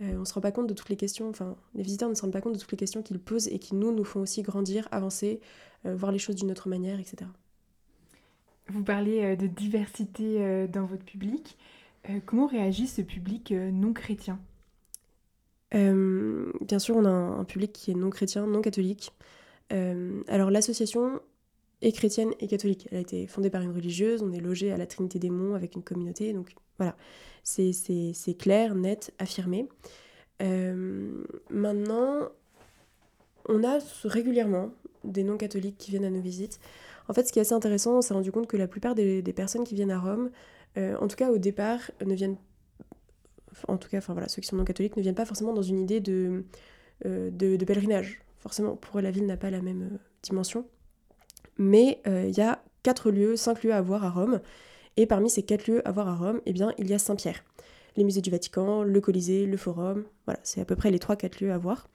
on 0.00 0.20
ne 0.20 0.24
se 0.24 0.32
rend 0.32 0.40
pas 0.40 0.50
compte 0.50 0.66
de 0.66 0.72
toutes 0.72 0.88
les 0.88 0.96
questions, 0.96 1.28
enfin 1.28 1.56
les 1.74 1.82
visiteurs 1.82 2.08
ne 2.08 2.14
se 2.14 2.22
rendent 2.22 2.32
pas 2.32 2.40
compte 2.40 2.54
de 2.54 2.58
toutes 2.58 2.72
les 2.72 2.78
questions 2.78 3.02
qu'ils 3.02 3.18
posent 3.18 3.48
et 3.48 3.58
qui 3.58 3.74
nous, 3.74 4.02
font 4.02 4.20
aussi 4.20 4.40
grandir, 4.40 4.88
avancer, 4.92 5.40
voir 5.84 6.10
les 6.10 6.18
choses 6.18 6.36
d'une 6.36 6.50
autre 6.50 6.70
manière, 6.70 6.98
etc. 6.98 7.30
Vous 8.68 8.82
parlez 8.82 9.36
de 9.36 9.46
diversité 9.46 10.66
dans 10.68 10.86
votre 10.86 11.04
public. 11.04 11.58
Euh, 12.08 12.20
comment 12.24 12.46
réagit 12.46 12.86
ce 12.86 13.02
public 13.02 13.52
euh, 13.52 13.70
non 13.70 13.92
chrétien? 13.92 14.38
Euh, 15.74 16.52
Bien 16.60 16.78
sûr, 16.78 16.96
on 16.96 17.04
a 17.04 17.10
un, 17.10 17.44
public 17.44 17.72
qui 17.72 17.90
est 17.90 17.94
non 17.94 18.10
chrétien, 18.10 18.46
non 18.46 18.60
catholique. 18.60 19.12
alors 19.70 20.50
l'association 20.50 21.20
est 21.82 21.92
chrétienne 21.92 22.32
et 22.40 22.46
catholique. 22.46 22.88
Elle 22.90 22.98
a 22.98 23.00
été 23.00 23.26
fondée 23.26 23.50
par 23.50 23.62
une 23.62 23.72
religieuse, 23.72 24.22
on 24.22 24.32
est 24.32 24.40
logé 24.40 24.72
à 24.72 24.76
la 24.76 24.86
Trinité 24.86 25.18
des 25.18 25.30
Monts 25.30 25.54
avec 25.54 25.74
une 25.74 25.82
communauté, 25.82 26.32
donc 26.32 26.54
voilà, 26.78 26.96
c'est 27.42 28.34
clair, 28.38 28.74
net, 28.74 29.12
affirmé. 29.18 29.68
maintenant, 30.40 32.28
on 33.48 33.64
a 33.64 33.78
régulièrement 34.04 34.72
des 35.04 35.22
non-catholiques 35.22 35.78
qui 35.78 35.92
viennent 35.92 36.04
à 36.04 36.10
nos 36.10 36.20
visites. 36.20 36.60
En 37.08 37.14
fait, 37.14 37.26
ce 37.26 37.32
qui 37.32 37.38
est 37.38 37.42
assez 37.42 37.54
intéressant, 37.54 37.98
on 37.98 38.02
s'est 38.02 38.14
rendu 38.14 38.30
compte 38.30 38.46
que 38.46 38.56
la 38.56 38.68
plupart 38.68 38.94
des, 38.94 39.22
des 39.22 39.32
personnes 39.32 39.64
qui 39.64 39.74
viennent 39.74 39.90
à 39.90 39.98
Rome 39.98 40.30
euh, 40.78 40.96
en 41.00 41.08
tout 41.08 41.16
cas 41.16 41.30
au 41.30 41.38
départ, 41.38 41.80
ne 42.04 42.14
viennent, 42.14 42.36
en 43.68 43.76
tout 43.76 43.88
cas, 43.88 43.98
enfin 43.98 44.12
voilà, 44.12 44.28
ceux 44.28 44.40
qui 44.42 44.48
sont 44.48 44.56
non 44.56 44.64
catholiques 44.64 44.96
ne 44.96 45.02
viennent 45.02 45.14
pas 45.14 45.24
forcément 45.24 45.52
dans 45.52 45.62
une 45.62 45.78
idée 45.78 46.00
de, 46.00 46.44
euh, 47.06 47.30
de, 47.30 47.64
pèlerinage. 47.64 48.20
Forcément, 48.38 48.76
pour 48.76 48.98
eux, 48.98 49.02
la 49.02 49.10
ville 49.10 49.26
n'a 49.26 49.36
pas 49.36 49.50
la 49.50 49.60
même 49.60 49.82
euh, 49.82 49.98
dimension. 50.22 50.66
Mais 51.58 52.00
il 52.06 52.30
y 52.30 52.40
a 52.40 52.62
quatre 52.82 53.10
lieux, 53.10 53.36
cinq 53.36 53.64
lieux 53.64 53.74
à 53.74 53.82
voir 53.82 54.04
à 54.04 54.10
Rome. 54.10 54.40
Et 54.96 55.06
parmi 55.06 55.28
ces 55.28 55.42
quatre 55.42 55.66
lieux 55.66 55.86
à 55.86 55.92
voir 55.92 56.08
à 56.08 56.16
Rome, 56.16 56.40
eh 56.46 56.52
bien, 56.52 56.72
il 56.78 56.88
y 56.88 56.94
a 56.94 56.98
Saint-Pierre. 56.98 57.44
Les 57.96 58.04
musées 58.04 58.20
du 58.20 58.30
Vatican, 58.30 58.82
le 58.82 59.00
Colisée, 59.00 59.46
le 59.46 59.56
Forum, 59.56 60.04
voilà, 60.24 60.40
c'est 60.42 60.60
à 60.60 60.64
peu 60.64 60.76
près 60.76 60.90
les 60.90 60.98
trois, 60.98 61.16
quatre 61.16 61.40
lieux 61.40 61.52
à 61.52 61.58
voir. 61.58 61.88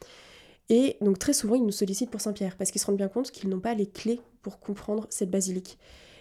Et 0.70 0.98
donc 1.02 1.20
très 1.20 1.34
souvent, 1.34 1.56
ils 1.56 1.66
nous 1.66 1.72
sollicitent 1.72 2.10
pour 2.10 2.22
Saint-Pierre, 2.22 2.58
parce 2.58 2.72
qu'ils 2.72 2.82
se 2.82 2.88
rendent 2.88 2.98
bien 2.98 3.08
compte 3.08 3.32
qu'ils 3.32 3.50
n'ont 3.50 3.60
pas 3.60 3.74
les 3.74 3.88
clés 3.88 4.20
pour 4.42 4.60
comprendre 4.60 5.08
cette 5.10 5.30
basilique. 5.30 5.78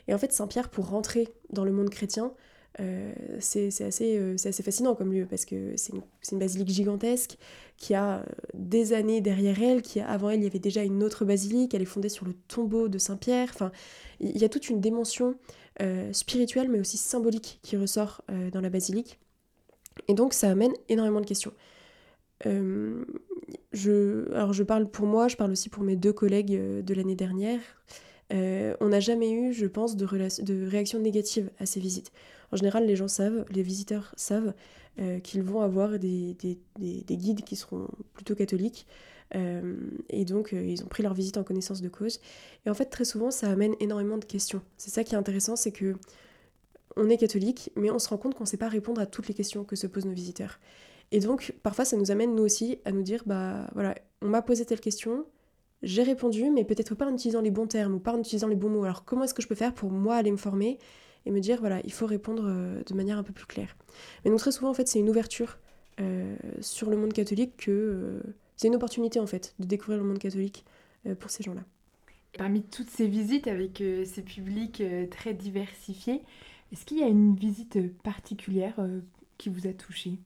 Et 0.07 0.15
en 0.15 0.19
fait, 0.19 0.33
Saint-Pierre, 0.33 0.69
pour 0.69 0.89
rentrer 0.89 1.29
dans 1.51 1.65
le 1.65 1.73
monde 1.73 1.91
chrétien, 1.91 2.33
euh, 2.81 3.13
c'est 3.39 3.69
assez, 3.83 4.19
euh, 4.19 4.35
assez, 4.35 4.63
fascinant 4.65 4.97
comme 4.97 5.13
lieu 5.13 5.27
parce 5.31 5.45
que 5.45 5.77
c'est 5.77 5.93
une, 6.33 6.39
basilique 6.41 6.71
gigantesque 6.71 7.39
qui 7.77 7.95
a 7.95 8.17
euh, 8.17 8.25
des 8.53 8.93
années 8.93 9.21
derrière 9.21 9.63
elle, 9.63 9.81
qui 9.81 10.01
avant 10.01 10.31
elle 10.31 10.41
il 10.41 10.45
y 10.45 10.49
avait 10.49 10.59
déjà 10.59 10.83
une 10.83 11.05
autre 11.05 11.25
basilique, 11.25 11.73
elle 11.75 11.83
est 11.83 11.87
fondée 11.87 12.09
sur 12.09 12.27
le 12.27 12.35
tombeau 12.49 12.89
de 12.89 12.99
Saint-Pierre, 12.99 13.51
enfin 13.55 13.71
il 14.19 14.37
y 14.37 14.45
a 14.45 14.49
toute 14.49 14.69
une 14.69 14.81
dimension 14.81 15.37
spirituelle 16.13 16.69
mais 16.69 16.79
aussi 16.79 16.97
symbolique 16.97 17.59
qui 17.63 17.77
ressort 17.77 18.23
dans 18.53 18.61
la 18.61 18.71
basilique 18.71 19.19
et 20.07 20.15
donc 20.15 20.33
ça 20.33 20.51
amène 20.51 20.73
énormément 20.89 21.21
de 21.21 21.27
questions. 21.27 21.53
je, 23.73 24.33
alors 24.33 24.53
je 24.53 24.63
parle 24.63 24.89
pour 24.89 25.07
moi, 25.07 25.27
je 25.27 25.37
parle 25.37 25.51
aussi 25.51 25.69
pour 25.69 25.83
mes 25.83 25.97
deux 25.97 26.13
collègues 26.13 26.57
de 26.85 26.95
l'année 26.95 27.17
dernière. 27.17 27.61
Euh, 28.33 28.75
on 28.81 28.89
n'a 28.89 29.01
jamais 29.01 29.31
eu, 29.31 29.53
je 29.53 29.67
pense, 29.67 29.97
de, 29.97 30.07
de 30.43 30.67
réaction 30.67 30.99
négative 30.99 31.51
à 31.59 31.67
ces 31.67 31.81
visites. 31.81 32.13
En 32.53 32.57
général, 32.57 32.87
les 32.87 32.97
gens 32.97 33.09
savent, 33.09 33.45
les 33.51 33.63
visiteurs 33.63 34.15
savent 34.17 34.55
euh, 35.01 35.19
qu'ils 35.21 35.43
vont 35.43 35.61
avoir 35.61 35.99
des, 35.99 36.37
guides 36.79 37.45
qui 37.45 37.57
seront 37.57 37.89
plutôt 38.15 38.35
catholiques. 38.35 38.87
Euh, 39.35 39.77
et 40.11 40.25
donc, 40.25 40.53
ils 40.53 40.83
ont 40.83 40.87
pris 40.87 41.03
leur 41.03 41.15
visite 41.15 41.37
en 41.37 41.45
connaissance 41.45 41.81
de 41.81 41.89
cause. 41.89 42.21
Et 42.67 42.71
en 42.71 42.75
fait, 42.75 42.87
très 42.87 43.05
souvent, 43.05 43.31
ça 43.31 43.51
amène 43.51 43.75
énormément 43.81 44.19
de 44.19 44.25
questions. 44.25 44.63
C'est 44.77 44.91
ça 44.91 45.05
qui 45.05 45.15
est 45.15 45.19
intéressant, 45.19 45.57
c'est 45.57 45.73
que 45.73 45.97
on 46.97 47.09
est 47.09 47.17
catholique, 47.17 47.71
mais 47.75 47.91
on 47.91 47.99
se 47.99 48.09
rend 48.09 48.19
compte 48.19 48.35
qu'on 48.35 48.45
ne 48.45 48.49
sait 48.49 48.57
pas 48.57 48.69
répondre 48.69 49.01
à 49.01 49.07
toutes 49.07 49.27
les 49.27 49.35
questions 49.35 49.65
que 49.65 49.75
se 49.75 49.89
posent 49.89 50.07
nos 50.07 50.13
visiteurs. 50.13 50.61
Et 51.11 51.21
donc, 51.21 51.55
parfois, 51.63 51.85
ça 51.85 51.97
nous 51.97 52.11
amène, 52.11 52.35
nous 52.35 52.45
aussi, 52.45 52.79
à 52.85 52.93
nous 52.93 53.03
dire, 53.03 53.23
bah 53.27 53.69
voilà, 53.75 53.95
on 54.23 54.29
m'a 54.29 54.43
posé 54.43 54.65
telle 54.65 54.81
question, 54.81 55.27
j'ai 55.85 56.03
répondu, 56.03 56.51
mais 56.51 56.65
peut-être 56.65 56.95
pas 56.95 57.07
en 57.07 57.15
utilisant 57.15 57.41
les 57.41 57.51
bons 57.51 57.67
termes 57.67 57.95
ou 57.95 57.99
pas 57.99 58.13
en 58.13 58.19
utilisant 58.19 58.49
les 58.49 58.57
bons 58.57 58.71
mots. 58.71 58.85
Alors 58.85 59.05
comment 59.05 59.25
est-ce 59.25 59.35
que 59.35 59.43
je 59.43 59.49
peux 59.49 59.55
faire 59.55 59.73
pour 59.73 59.91
moi 59.91 60.17
aller 60.17 60.33
me 60.33 60.37
former 60.37 60.79
et 61.27 61.31
me 61.31 61.41
dire, 61.41 61.59
voilà, 61.61 61.81
il 61.85 61.93
faut 61.93 62.07
répondre 62.07 62.45
euh, 62.47 62.83
de 62.85 62.95
manière 62.95 63.19
un 63.19 63.23
peu 63.23 63.33
plus 63.33 63.47
claire. 63.47 63.77
Mais 64.25 64.31
donc 64.31 64.41
très 64.41 64.53
souvent, 64.53 64.71
en 64.71 64.75
fait, 64.75 64.89
c'est 64.89 64.99
une 64.99 65.09
ouverture 65.09 65.59
euh, 66.01 66.37
sur 66.61 66.91
le 66.91 66.97
monde 66.97 67.13
catholique 67.13 67.57
que, 67.57 67.71
euh, 67.71 68.21
c'est 68.57 68.69
une 68.69 68.77
opportunité 68.77 69.19
en 69.21 69.27
fait 69.27 69.55
de 69.59 69.67
découvrir 69.67 69.99
le 69.99 70.07
monde 70.07 70.19
catholique 70.19 70.65
pour 71.19 71.31
ces 71.31 71.43
gens-là. 71.43 71.63
Parmi 72.39 72.63
toutes 72.63 72.89
ces 72.89 73.07
visites 73.07 73.49
avec 73.49 73.83
ces 74.07 74.23
publics 74.23 74.83
très 75.11 75.35
diversifiés, 75.35 76.23
est-ce 76.73 76.87
qu'il 76.87 76.99
y 76.99 77.03
a 77.03 77.09
une 77.09 77.35
visite 77.35 77.79
particulière 78.03 78.75
qui 79.37 79.49
vous 79.49 79.67
a 79.67 79.73
touché? 79.73 80.19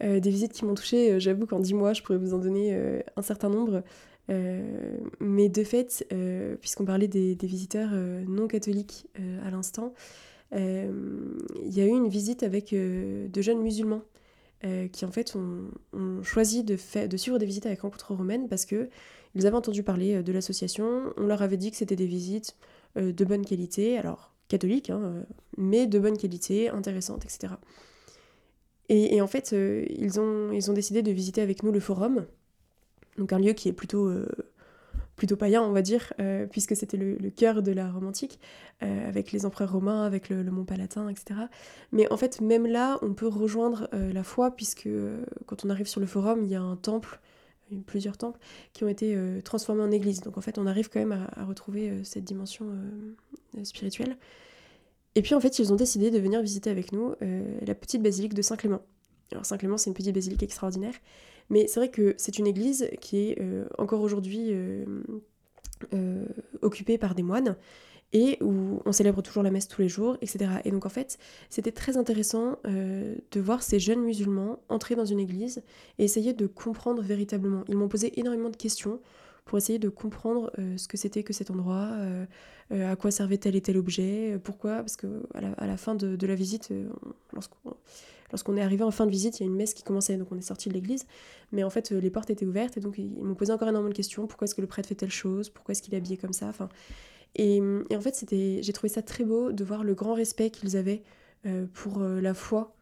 Des 0.00 0.30
visites 0.30 0.52
qui 0.52 0.64
m'ont 0.64 0.76
touché, 0.76 1.18
j'avoue 1.18 1.44
qu'en 1.44 1.58
dix 1.58 1.74
mois, 1.74 1.92
je 1.92 2.02
pourrais 2.02 2.18
vous 2.18 2.34
en 2.34 2.38
donner 2.38 3.02
un 3.16 3.22
certain 3.22 3.48
nombre. 3.50 3.82
Mais 4.28 5.48
de 5.48 5.64
fait, 5.64 6.06
puisqu'on 6.60 6.84
parlait 6.84 7.08
des, 7.08 7.36
visiteurs 7.42 7.90
non 8.28 8.46
catholiques 8.46 9.06
à 9.44 9.50
l'instant, 9.50 9.94
il 10.52 10.90
y 11.66 11.80
a 11.80 11.84
eu 11.84 11.90
une 11.90 12.08
visite 12.08 12.42
avec 12.42 12.72
de 12.72 13.42
jeunes 13.42 13.62
musulmans 13.62 14.02
qui 14.92 15.04
en 15.04 15.10
fait 15.10 15.36
ont, 15.36 16.22
choisi 16.22 16.64
de, 16.64 16.76
suivre 16.76 17.38
des 17.38 17.46
visites 17.46 17.66
avec 17.66 17.80
Rencontre 17.80 18.14
Romaine 18.14 18.48
parce 18.48 18.64
que 18.64 18.88
ils 19.34 19.46
avaient 19.46 19.56
entendu 19.56 19.82
parler 19.82 20.22
de 20.22 20.32
l'association, 20.32 21.12
on 21.16 21.26
leur 21.26 21.42
avait 21.42 21.58
dit 21.58 21.70
que 21.70 21.76
c'était 21.76 21.96
des 21.96 22.06
visites 22.06 22.56
de 22.96 23.24
bonne 23.24 23.44
qualité, 23.44 23.98
alors 23.98 24.34
catholiques, 24.48 24.90
hein, 24.90 25.24
mais 25.56 25.86
de 25.86 25.98
bonne 25.98 26.16
qualité, 26.16 26.70
intéressantes, 26.70 27.24
etc. 27.24 27.54
Et, 28.90 29.20
en 29.20 29.26
fait, 29.26 29.52
ils 29.52 30.18
ont 30.18 30.72
décidé 30.72 31.02
de 31.02 31.12
visiter 31.12 31.42
avec 31.42 31.62
nous 31.62 31.72
le 31.72 31.80
forum, 31.80 32.26
donc 33.18 33.32
un 33.32 33.38
lieu 33.38 33.52
qui 33.52 33.68
est 33.68 33.72
plutôt 33.72 34.10
plutôt 35.18 35.36
païen, 35.36 35.62
on 35.62 35.72
va 35.72 35.82
dire, 35.82 36.14
euh, 36.20 36.46
puisque 36.46 36.74
c'était 36.74 36.96
le, 36.96 37.16
cœur 37.30 37.62
de 37.62 37.72
la 37.72 37.90
Rome 37.90 38.06
antique, 38.06 38.40
euh, 38.82 39.08
avec 39.08 39.32
les 39.32 39.44
empereurs 39.44 39.72
romains, 39.72 40.04
avec 40.04 40.30
le, 40.30 40.42
Mont 40.44 40.64
Palatin, 40.64 41.08
etc. 41.10 41.40
Mais 41.92 42.10
en 42.10 42.16
fait, 42.16 42.40
même 42.40 42.66
là, 42.66 42.98
on 43.02 43.12
peut 43.12 43.26
rejoindre 43.26 43.88
euh, 43.92 44.12
la 44.12 44.22
foi, 44.22 44.52
puisque 44.52 44.88
quand 45.44 45.66
on 45.66 45.70
arrive 45.70 45.88
sur 45.88 46.00
le 46.00 46.06
forum, 46.06 46.44
il 46.44 46.50
y 46.50 46.54
a 46.54 46.62
un 46.62 46.76
temple, 46.76 47.20
plusieurs 47.84 48.16
temples, 48.16 48.38
qui 48.72 48.84
ont 48.84 48.88
été 48.88 49.14
transformés 49.44 49.82
en 49.82 49.90
église. 49.90 50.20
Donc 50.22 50.38
en 50.38 50.40
fait, 50.40 50.56
on 50.56 50.66
arrive 50.66 50.88
quand 50.88 51.00
même 51.00 51.26
à 51.36 51.44
retrouver 51.44 52.02
cette 52.02 52.24
dimension 52.24 52.64
spirituelle. 53.62 54.16
Et 55.16 55.20
puis 55.20 55.34
en 55.34 55.40
fait, 55.40 55.58
ils 55.58 55.70
ont 55.70 55.76
décidé 55.76 56.10
de 56.10 56.18
venir 56.18 56.40
visiter 56.40 56.70
avec 56.70 56.92
nous 56.92 57.14
la 57.20 57.74
petite 57.74 58.02
basilique 58.02 58.32
de 58.32 58.40
Saint-Clément. 58.40 58.80
Alors 59.32 59.44
Saint-Clément, 59.44 59.76
c'est 59.76 59.90
une 59.90 59.94
petite 59.94 60.14
basilique 60.14 60.42
extraordinaire. 60.42 60.94
Mais 61.50 61.66
c'est 61.66 61.80
vrai 61.80 61.90
que 61.90 62.14
c'est 62.18 62.38
une 62.38 62.46
église 62.46 62.90
qui 63.00 63.30
est 63.30 63.40
euh, 63.40 63.66
encore 63.78 64.00
aujourd'hui 64.02 64.48
euh, 64.50 64.84
euh, 65.94 66.26
occupée 66.62 66.98
par 66.98 67.14
des 67.14 67.22
moines 67.22 67.56
et 68.12 68.38
où 68.42 68.80
on 68.86 68.92
célèbre 68.92 69.22
toujours 69.22 69.42
la 69.42 69.50
messe 69.50 69.68
tous 69.68 69.82
les 69.82 69.88
jours, 69.88 70.16
etc. 70.22 70.50
Et 70.64 70.70
donc 70.70 70.86
en 70.86 70.88
fait, 70.88 71.18
c'était 71.50 71.72
très 71.72 71.98
intéressant 71.98 72.56
de 72.64 73.40
voir 73.40 73.62
ces 73.62 73.78
jeunes 73.78 74.00
musulmans 74.00 74.60
entrer 74.70 74.94
dans 74.94 75.04
une 75.04 75.20
église 75.20 75.62
et 75.98 76.04
essayer 76.04 76.32
de 76.32 76.46
comprendre 76.46 77.02
véritablement. 77.02 77.64
Ils 77.68 77.76
m'ont 77.76 77.88
posé 77.88 78.18
énormément 78.18 78.48
de 78.48 78.56
questions 78.56 78.98
pour 79.44 79.58
essayer 79.58 79.78
de 79.78 79.90
comprendre 79.90 80.50
ce 80.78 80.88
que 80.88 80.96
c'était 80.96 81.22
que 81.22 81.34
cet 81.34 81.50
endroit, 81.50 81.90
à 82.70 82.96
quoi 82.96 83.10
servait 83.10 83.36
tel 83.36 83.56
et 83.56 83.60
tel 83.60 83.76
objet, 83.76 84.38
pourquoi, 84.42 84.76
parce 84.76 84.96
que 84.96 85.24
à 85.34 85.66
la, 85.66 85.76
fin 85.76 85.94
de, 85.94 86.16
de 86.16 86.26
la 86.26 86.34
visite, 86.34 86.72
lorsqu'on 87.34 87.76
lorsqu'on 88.30 88.56
est 88.56 88.62
arrivé 88.62 88.84
en 88.84 88.90
fin 88.90 89.06
de 89.06 89.10
visite, 89.10 89.40
il 89.40 89.44
y 89.44 89.46
a 89.46 89.50
une 89.50 89.56
messe 89.56 89.74
qui 89.74 89.82
commençait, 89.82 90.16
donc 90.16 90.28
on 90.30 90.38
est 90.38 90.42
sorti 90.42 90.68
de 90.68 90.74
l'église. 90.74 91.06
Mais 91.52 91.64
en 91.64 91.70
fait, 91.70 91.92
euh, 91.92 92.00
les 92.00 92.10
portes 92.10 92.30
étaient 92.30 92.46
ouvertes 92.46 92.76
et 92.76 92.80
donc 92.80 92.98
ils 92.98 93.10
m'ont 93.10 93.34
posé 93.34 93.52
encore 93.52 93.68
énormément 93.68 93.90
de 93.90 93.96
questions. 93.96 94.26
Pourquoi 94.26 94.46
est-ce 94.46 94.54
que 94.54 94.60
le 94.60 94.66
prêtre 94.66 94.88
fait 94.88 94.94
telle 94.94 95.10
chose? 95.10 95.50
Pourquoi 95.50 95.72
est-ce 95.72 95.82
qu'il 95.82 95.94
est 95.94 95.98
habillé 95.98 96.16
comme 96.16 96.32
ça? 96.32 96.46
Enfin, 96.46 96.68
et, 97.36 97.60
en 97.60 98.00
fait, 98.00 98.14
c'était, 98.14 98.60
j'ai 98.62 98.72
trouvé 98.72 98.88
ça 98.88 99.02
très 99.02 99.24
beau 99.24 99.52
de 99.52 99.64
voir 99.64 99.84
le 99.84 99.94
grand 99.94 100.14
respect 100.14 100.50
qu'ils 100.50 100.76
avaient 100.76 101.02
euh, 101.46 101.66
pour 101.72 102.00
euh, 102.00 102.20
la 102.20 102.34
foi 102.34 102.74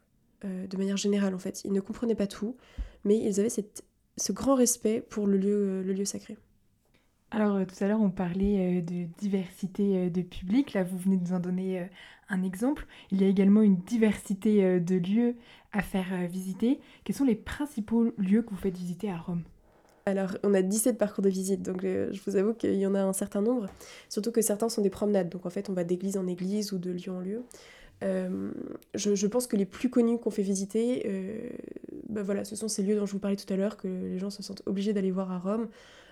de 0.44 0.76
manière 0.76 0.96
générale. 0.96 1.34
En 1.34 1.40
fait, 1.40 1.64
ils 1.64 1.72
ne 1.72 1.80
comprenaient 1.80 2.14
pas 2.14 2.28
tout, 2.28 2.56
mais 3.02 3.18
ils 3.18 3.40
avaient 3.40 3.48
ce 3.48 4.32
grand 4.32 4.54
respect 4.54 5.00
pour 5.00 5.26
le 5.26 5.38
lieu, 5.38 5.82
le 5.82 5.92
lieu 5.92 6.04
sacré. 6.04 6.36
Alors 7.30 7.58
tout 7.66 7.84
à 7.84 7.88
l'heure 7.88 8.00
on 8.00 8.10
parlait 8.10 8.80
de 8.82 9.06
diversité 9.18 10.10
de 10.10 10.22
public, 10.22 10.72
là 10.74 10.84
vous 10.84 10.96
venez 10.96 11.16
de 11.16 11.24
nous 11.24 11.32
en 11.32 11.40
donner 11.40 11.88
un 12.28 12.42
exemple. 12.42 12.86
Il 13.10 13.20
y 13.20 13.24
a 13.24 13.28
également 13.28 13.62
une 13.62 13.76
diversité 13.76 14.64
euh, 14.64 14.80
de 14.80 14.96
lieux 14.96 15.36
à 15.72 15.82
faire 15.82 16.06
euh, 16.12 16.26
visiter. 16.26 16.80
Quels 17.04 17.16
sont 17.16 17.24
les 17.24 17.34
principaux 17.34 18.12
lieux 18.18 18.42
que 18.42 18.50
vous 18.50 18.56
faites 18.56 18.76
visiter 18.76 19.10
à 19.10 19.18
Rome? 19.18 19.42
Alors, 20.06 20.36
on 20.44 20.54
a 20.54 20.62
17 20.62 20.98
parcours 20.98 21.22
de 21.22 21.28
visite, 21.28 21.62
donc 21.62 21.84
euh, 21.84 22.12
je 22.12 22.20
vous 22.24 22.36
avoue 22.36 22.54
qu'il 22.54 22.74
y 22.74 22.86
en 22.86 22.94
a 22.94 23.02
un 23.02 23.12
certain 23.12 23.42
nombre, 23.42 23.66
surtout 24.08 24.30
que 24.30 24.40
certains 24.40 24.68
sont 24.68 24.82
des 24.82 24.90
promenades, 24.90 25.28
donc 25.28 25.46
en 25.46 25.50
fait 25.50 25.68
on 25.68 25.72
va 25.72 25.82
d'église 25.82 26.16
en 26.16 26.28
église 26.28 26.72
ou 26.72 26.78
de 26.78 26.92
lieu 26.92 27.10
en 27.10 27.18
lieu. 27.18 27.42
je, 28.94 29.26
pense 29.26 29.48
que 29.48 29.56
les 29.56 29.64
plus 29.64 29.90
connus 29.90 30.18
qu'on 30.18 30.30
fait 30.30 30.42
visiter, 30.42 31.52
bah 32.08 32.22
voilà, 32.22 32.44
ce 32.44 32.54
sont 32.54 32.68
ces 32.68 32.84
lieux 32.84 32.94
dont 32.94 33.04
je 33.04 33.12
vous 33.12 33.18
parlais 33.18 33.36
tout 33.36 33.52
à 33.52 33.56
l'heure, 33.56 33.76
que 33.76 33.88
les 33.88 34.18
gens 34.20 34.30
se 34.30 34.44
sentent 34.44 34.62
obligés 34.66 34.92
d'aller 34.92 35.10
voir 35.10 35.32
à 35.32 35.38
Rome. 35.38 35.66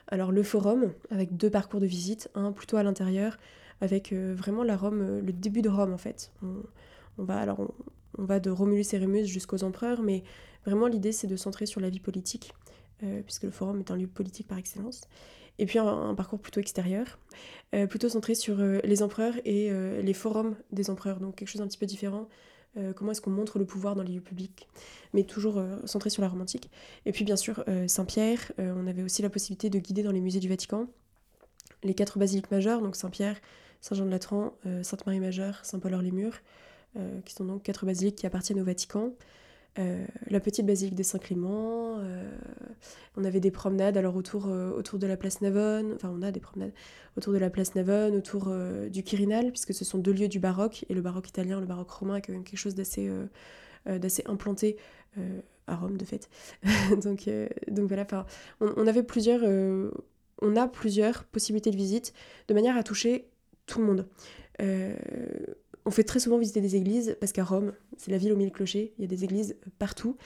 Alors 0.08 0.32
le 0.32 0.42
forum, 0.42 0.92
avec 1.11 1.37
deux 1.37 1.50
parcours 1.50 1.80
de 1.80 1.87
visite, 1.87 2.30
un 2.34 2.52
plutôt 2.52 2.76
à 2.76 2.82
l'intérieur, 2.82 3.38
avec 3.80 4.12
euh, 4.12 4.34
vraiment 4.37 4.62
la 4.62 4.76
Rome, 4.76 5.00
euh, 5.02 5.20
le 5.20 5.32
début 5.32 5.62
de 5.62 5.68
Rome 5.68 5.92
en 5.92 5.99
fait. 5.99 6.32
On, 6.42 7.25
va 7.25 7.38
alors 7.38 7.73
on, 8.18 8.25
va 8.25 8.40
de 8.40 8.50
Romulus 8.50 8.92
et 8.92 8.99
Rémus 8.99 9.26
jusqu'aux 9.26 9.62
empereurs, 9.62 10.02
mais 10.02 10.23
vraiment 10.66 10.87
l'idée 10.87 11.12
c'est 11.12 11.26
de 11.26 11.37
centrer 11.37 11.66
sur 11.66 11.80
la 11.80 11.90
vie 11.90 12.00
politique, 12.00 12.52
euh, 13.02 13.23
puisque 13.23 13.44
le 13.44 13.50
forum 13.50 13.80
est 13.80 13.90
un 13.90 13.96
lieu 13.96 14.06
politique 14.06 14.46
par 14.49 14.58
excellence. 14.58 15.02
Et 15.58 15.66
puis 15.66 15.78
un, 15.78 16.14
parcours 16.16 16.40
plutôt 16.40 16.58
extérieur, 16.58 17.20
plutôt 17.88 18.08
centré 18.08 18.34
sur 18.34 18.56
les 18.58 19.02
empereurs 19.04 19.34
et 19.44 19.70
les 20.02 20.12
forums 20.12 20.56
des 20.73 20.90
empereurs, 20.90 21.20
donc 21.20 21.37
quelque 21.37 21.46
chose 21.46 21.61
d'un 21.61 21.68
petit 21.68 21.78
peu 21.78 21.87
différent. 21.87 22.28
Comment 22.96 23.12
est-ce 23.12 23.20
qu'on 23.20 23.30
montre 23.30 23.58
le 23.58 23.64
pouvoir 23.64 23.94
dans 23.94 24.02
les 24.02 24.14
lieux 24.14 24.20
publics, 24.20 24.68
mais 25.12 25.24
toujours 25.24 25.62
centré 25.84 26.10
sur 26.10 26.22
la 26.22 26.28
Rome 26.28 26.42
antique. 26.42 26.70
Et 27.06 27.12
puis 27.12 27.24
bien 27.24 27.36
sûr 27.36 27.64
Saint-Pierre, 27.86 28.52
on 28.58 28.86
avait 28.86 29.02
aussi 29.02 29.22
la 29.22 29.30
possibilité 29.30 29.70
de 29.70 29.78
guider 29.78 30.02
dans 30.02 30.10
les 30.10 30.20
musées 30.20 30.40
du 30.40 30.48
Vatican, 30.48 30.88
les 31.84 31.94
quatre 31.94 32.18
basiliques 32.18 32.50
majeures, 32.50 32.80
donc 32.80 32.96
Saint-Pierre, 32.96 33.36
Saint-Jean-de-Latran, 33.84 34.56
euh, 34.64 34.82
Sainte-Marie-Majeure, 34.82 35.60
Saint-Paul-hors-les-Murs, 35.62 36.38
euh, 36.96 37.20
qui 37.20 37.34
sont 37.34 37.44
donc 37.44 37.62
quatre 37.62 37.84
basiliques 37.84 38.16
qui 38.16 38.26
appartiennent 38.26 38.60
au 38.60 38.64
Vatican. 38.64 39.12
Euh, 39.78 40.06
la 40.28 40.38
petite 40.38 40.66
basilique 40.66 40.94
de 40.94 41.02
Saint-Clément. 41.02 41.98
on 43.16 43.24
avait 43.24 43.40
des 43.40 43.50
promenades 43.50 43.96
alors 43.96 44.14
autour, 44.16 44.46
autour 44.46 44.98
de 44.98 45.06
la 45.06 45.16
place 45.16 45.40
Navone, 45.40 45.94
enfin 45.94 46.12
on 46.14 46.22
a 46.22 46.30
des 46.30 46.40
promenades 46.40 46.72
autour 47.16 47.32
de 47.32 47.38
la 47.38 47.50
place 47.50 47.74
Navone, 47.74 48.14
autour 48.14 48.52
du 48.88 49.02
Quirinal, 49.02 49.50
puisque 49.50 49.74
ce 49.74 49.84
sont 49.84 49.98
deux 49.98 50.12
lieux 50.12 50.28
du 50.28 50.38
baroque, 50.38 50.84
et 50.88 50.94
le 50.94 51.00
baroque 51.00 51.28
italien, 51.28 51.60
le 51.60 51.66
baroque 51.66 51.90
romain 51.90 52.16
est 52.16 52.22
quand 52.22 52.32
même 52.32 52.44
quelque 52.44 52.58
chose 52.58 52.74
d'assez 52.74 53.10
d'assez 53.86 54.22
implanté 54.26 54.76
à 55.66 55.76
Rome 55.76 55.96
de 55.96 56.04
fait. 56.04 56.28
donc, 57.02 57.28
donc 57.68 57.88
voilà, 57.88 58.06
on, 58.60 58.72
on, 58.76 58.86
avait 58.86 59.02
plusieurs, 59.02 59.42
on 60.40 60.56
a 60.56 60.68
plusieurs 60.68 61.24
possibilités 61.24 61.70
de 61.70 61.76
visite 61.76 62.12
de 62.48 62.54
manière 62.54 62.76
à 62.76 62.82
toucher 62.82 63.28
tout 63.66 63.80
le 63.80 63.86
monde. 63.86 64.06
Euh, 65.84 65.88
on 65.88 65.90
fait 65.90 66.04
très 66.04 66.20
souvent 66.20 66.38
visiter 66.38 66.60
des 66.60 66.76
églises 66.76 67.16
parce 67.20 67.32
qu'à 67.32 67.44
Rome, 67.44 67.72
c'est 67.96 68.10
la 68.10 68.18
ville 68.18 68.32
aux 68.32 68.36
mille 68.36 68.52
clochers, 68.52 68.92
il 68.98 69.02
y 69.02 69.04
a 69.04 69.08
des 69.08 69.24
églises 69.24 69.56
partout. 69.78 70.16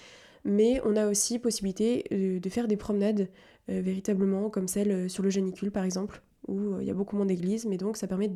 Mais 0.45 0.81
on 0.85 0.97
a 0.97 1.09
aussi 1.09 1.39
possibilité 1.39 2.05
euh, 2.13 2.41
de 2.41 2.49
faire 2.49 2.69
des 2.69 2.77
promenades 2.77 3.29
euh, 3.69 3.81
véritablement, 3.81 4.51
comme 4.51 4.69
celle 4.69 5.11
sur 5.11 5.23
le 5.23 5.31
Génicule 5.31 5.71
par 5.71 5.85
exemple, 5.85 6.23
où 6.47 6.81
il 6.81 6.87
y 6.87 6.91
a 6.91 6.95
beaucoup 6.95 7.17
moins 7.17 7.27
d'églises, 7.27 7.67
mais 7.67 7.77
donc 7.77 7.97
ça 7.97 8.07
permet 8.07 8.31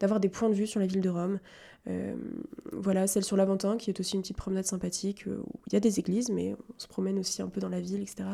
d'avoir 0.00 0.18
des 0.18 0.28
points 0.28 0.48
de 0.48 0.54
vue 0.54 0.66
sur 0.66 0.80
la 0.80 0.86
ville 0.86 1.02
de 1.02 1.10
Rome. 1.10 1.38
voilà, 2.72 3.06
celle 3.06 3.22
sur 3.22 3.36
l'Aventin, 3.36 3.76
qui 3.76 3.90
est 3.90 4.00
aussi 4.00 4.16
une 4.16 4.22
petite 4.22 4.38
promenade 4.38 4.64
sympathique, 4.64 5.26
où 5.26 5.60
il 5.68 5.74
y 5.74 5.76
a 5.76 5.80
des 5.80 6.00
églises, 6.00 6.30
mais 6.30 6.54
on 6.54 6.78
se 6.78 6.88
promène 6.88 7.16
aussi 7.18 7.42
un 7.42 7.48
peu 7.48 7.60
dans 7.60 7.68
la 7.68 7.80
ville, 7.80 8.02
etc. 8.02 8.24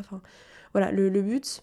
Voilà, 0.72 0.90
le 0.90 1.20
but, 1.20 1.62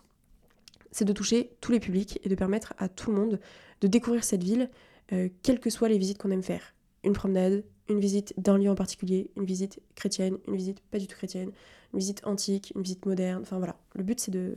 c'est 0.92 1.06
de 1.06 1.14
toucher 1.14 1.56
tous 1.62 1.72
les 1.72 1.80
publics 1.80 2.20
et 2.24 2.30
de 2.30 2.36
permettre 2.36 2.74
à 2.78 2.90
tout 2.90 3.12
le 3.12 3.18
monde 3.18 3.40
de 3.82 3.88
découvrir 3.88 4.24
cette 4.24 4.44
ville, 4.44 4.70
euh, 5.14 5.30
quelles 5.44 5.60
que 5.60 5.70
soient 5.70 5.90
les 5.90 5.98
visites 5.98 6.18
qu'on 6.18 6.32
aime 6.32 6.44
faire. 6.44 6.74
Une 7.04 7.14
promenade, 7.14 7.64
une 7.90 8.00
visite 8.00 8.34
d'un 8.38 8.58
lieu 8.58 8.70
en 8.70 8.76
particulier, 8.76 9.30
une 9.38 9.46
visite 9.46 9.80
chrétienne, 9.96 10.38
une 10.48 10.56
visite 10.56 10.82
pas 10.92 11.00
du 11.00 11.08
tout 11.08 11.16
chrétienne, 11.16 11.52
une 11.94 12.00
visite 12.00 12.26
antique, 12.26 12.74
une 12.76 12.82
visite 12.82 13.06
moderne. 13.06 13.42
Enfin 13.42 13.58
voilà, 13.58 13.78
le 13.96 14.04
but 14.04 14.20
c'est 14.20 14.32
de, 14.32 14.56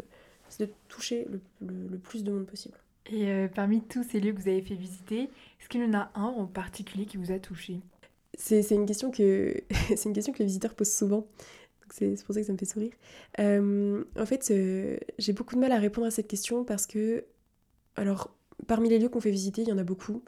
de 0.59 0.69
toucher 0.89 1.27
le, 1.61 1.99
plus 1.99 2.25
de 2.25 2.33
monde 2.33 2.47
possible. 2.47 2.77
Et 3.07 3.29
euh, 3.29 3.49
parmi 3.49 3.83
tous 3.83 4.03
ces 4.03 4.21
lieux 4.21 4.33
que 4.33 4.41
vous 4.41 4.49
avez 4.49 4.63
fait 4.63 4.75
visiter, 4.75 5.23
est-ce 5.61 5.69
qu'il 5.69 5.81
y 5.81 5.85
en 5.85 5.95
a 5.95 6.11
un 6.15 6.25
en 6.25 6.47
particulier 6.47 7.07
qui 7.07 7.17
vous 7.17 7.33
a 7.33 7.39
touché? 7.39 7.81
C'est, 8.35 8.69
une 8.71 8.87
question 8.87 9.11
que 9.11 9.55
c'est 9.89 10.05
une 10.05 10.13
question 10.13 10.33
que 10.33 10.39
les 10.39 10.47
visiteurs 10.47 10.75
posent 10.75 10.93
souvent. 10.93 11.27
C'est, 11.93 12.25
pour 12.25 12.35
ça 12.35 12.41
que 12.41 12.47
ça 12.47 12.53
me 12.53 12.59
fait 12.59 12.67
sourire. 12.67 12.93
Euh, 13.41 14.05
en 14.17 14.27
fait, 14.27 14.53
j'ai 15.19 15.33
beaucoup 15.33 15.57
de 15.57 15.61
mal 15.61 15.73
à 15.73 15.79
répondre 15.79 16.07
à 16.07 16.13
cette 16.13 16.29
question 16.29 16.65
parce 16.65 16.87
que, 16.87 17.25
alors, 17.97 18.33
parmi 18.67 18.89
les 18.89 18.99
lieux 18.99 19.09
qu'on 19.09 19.21
fait 19.21 19.31
visiter, 19.31 19.63
il 19.63 19.69
y 19.69 19.73
en 19.73 19.79
a 19.79 19.85
beaucoup. 19.85 20.23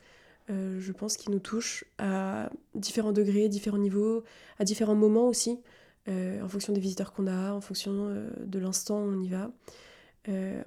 Euh, 0.50 0.78
je 0.80 0.92
pense 0.92 1.16
qu'ils 1.16 1.32
nous 1.32 1.38
touchent 1.38 1.84
à 1.98 2.50
différents 2.74 3.12
degrés, 3.12 3.48
différents 3.48 3.78
niveaux, 3.78 4.24
à 4.58 4.64
différents 4.64 4.94
moments 4.94 5.28
aussi, 5.28 5.60
euh, 6.08 6.42
en 6.42 6.48
fonction 6.48 6.72
des 6.72 6.80
visiteurs 6.80 7.12
qu'on 7.12 7.26
a, 7.26 7.52
en 7.52 7.60
fonction 7.60 8.08
euh, 8.08 8.28
de 8.44 8.58
l'instant 8.58 9.00
où 9.00 9.08
on 9.08 9.20
y 9.20 9.28
va. 9.28 9.50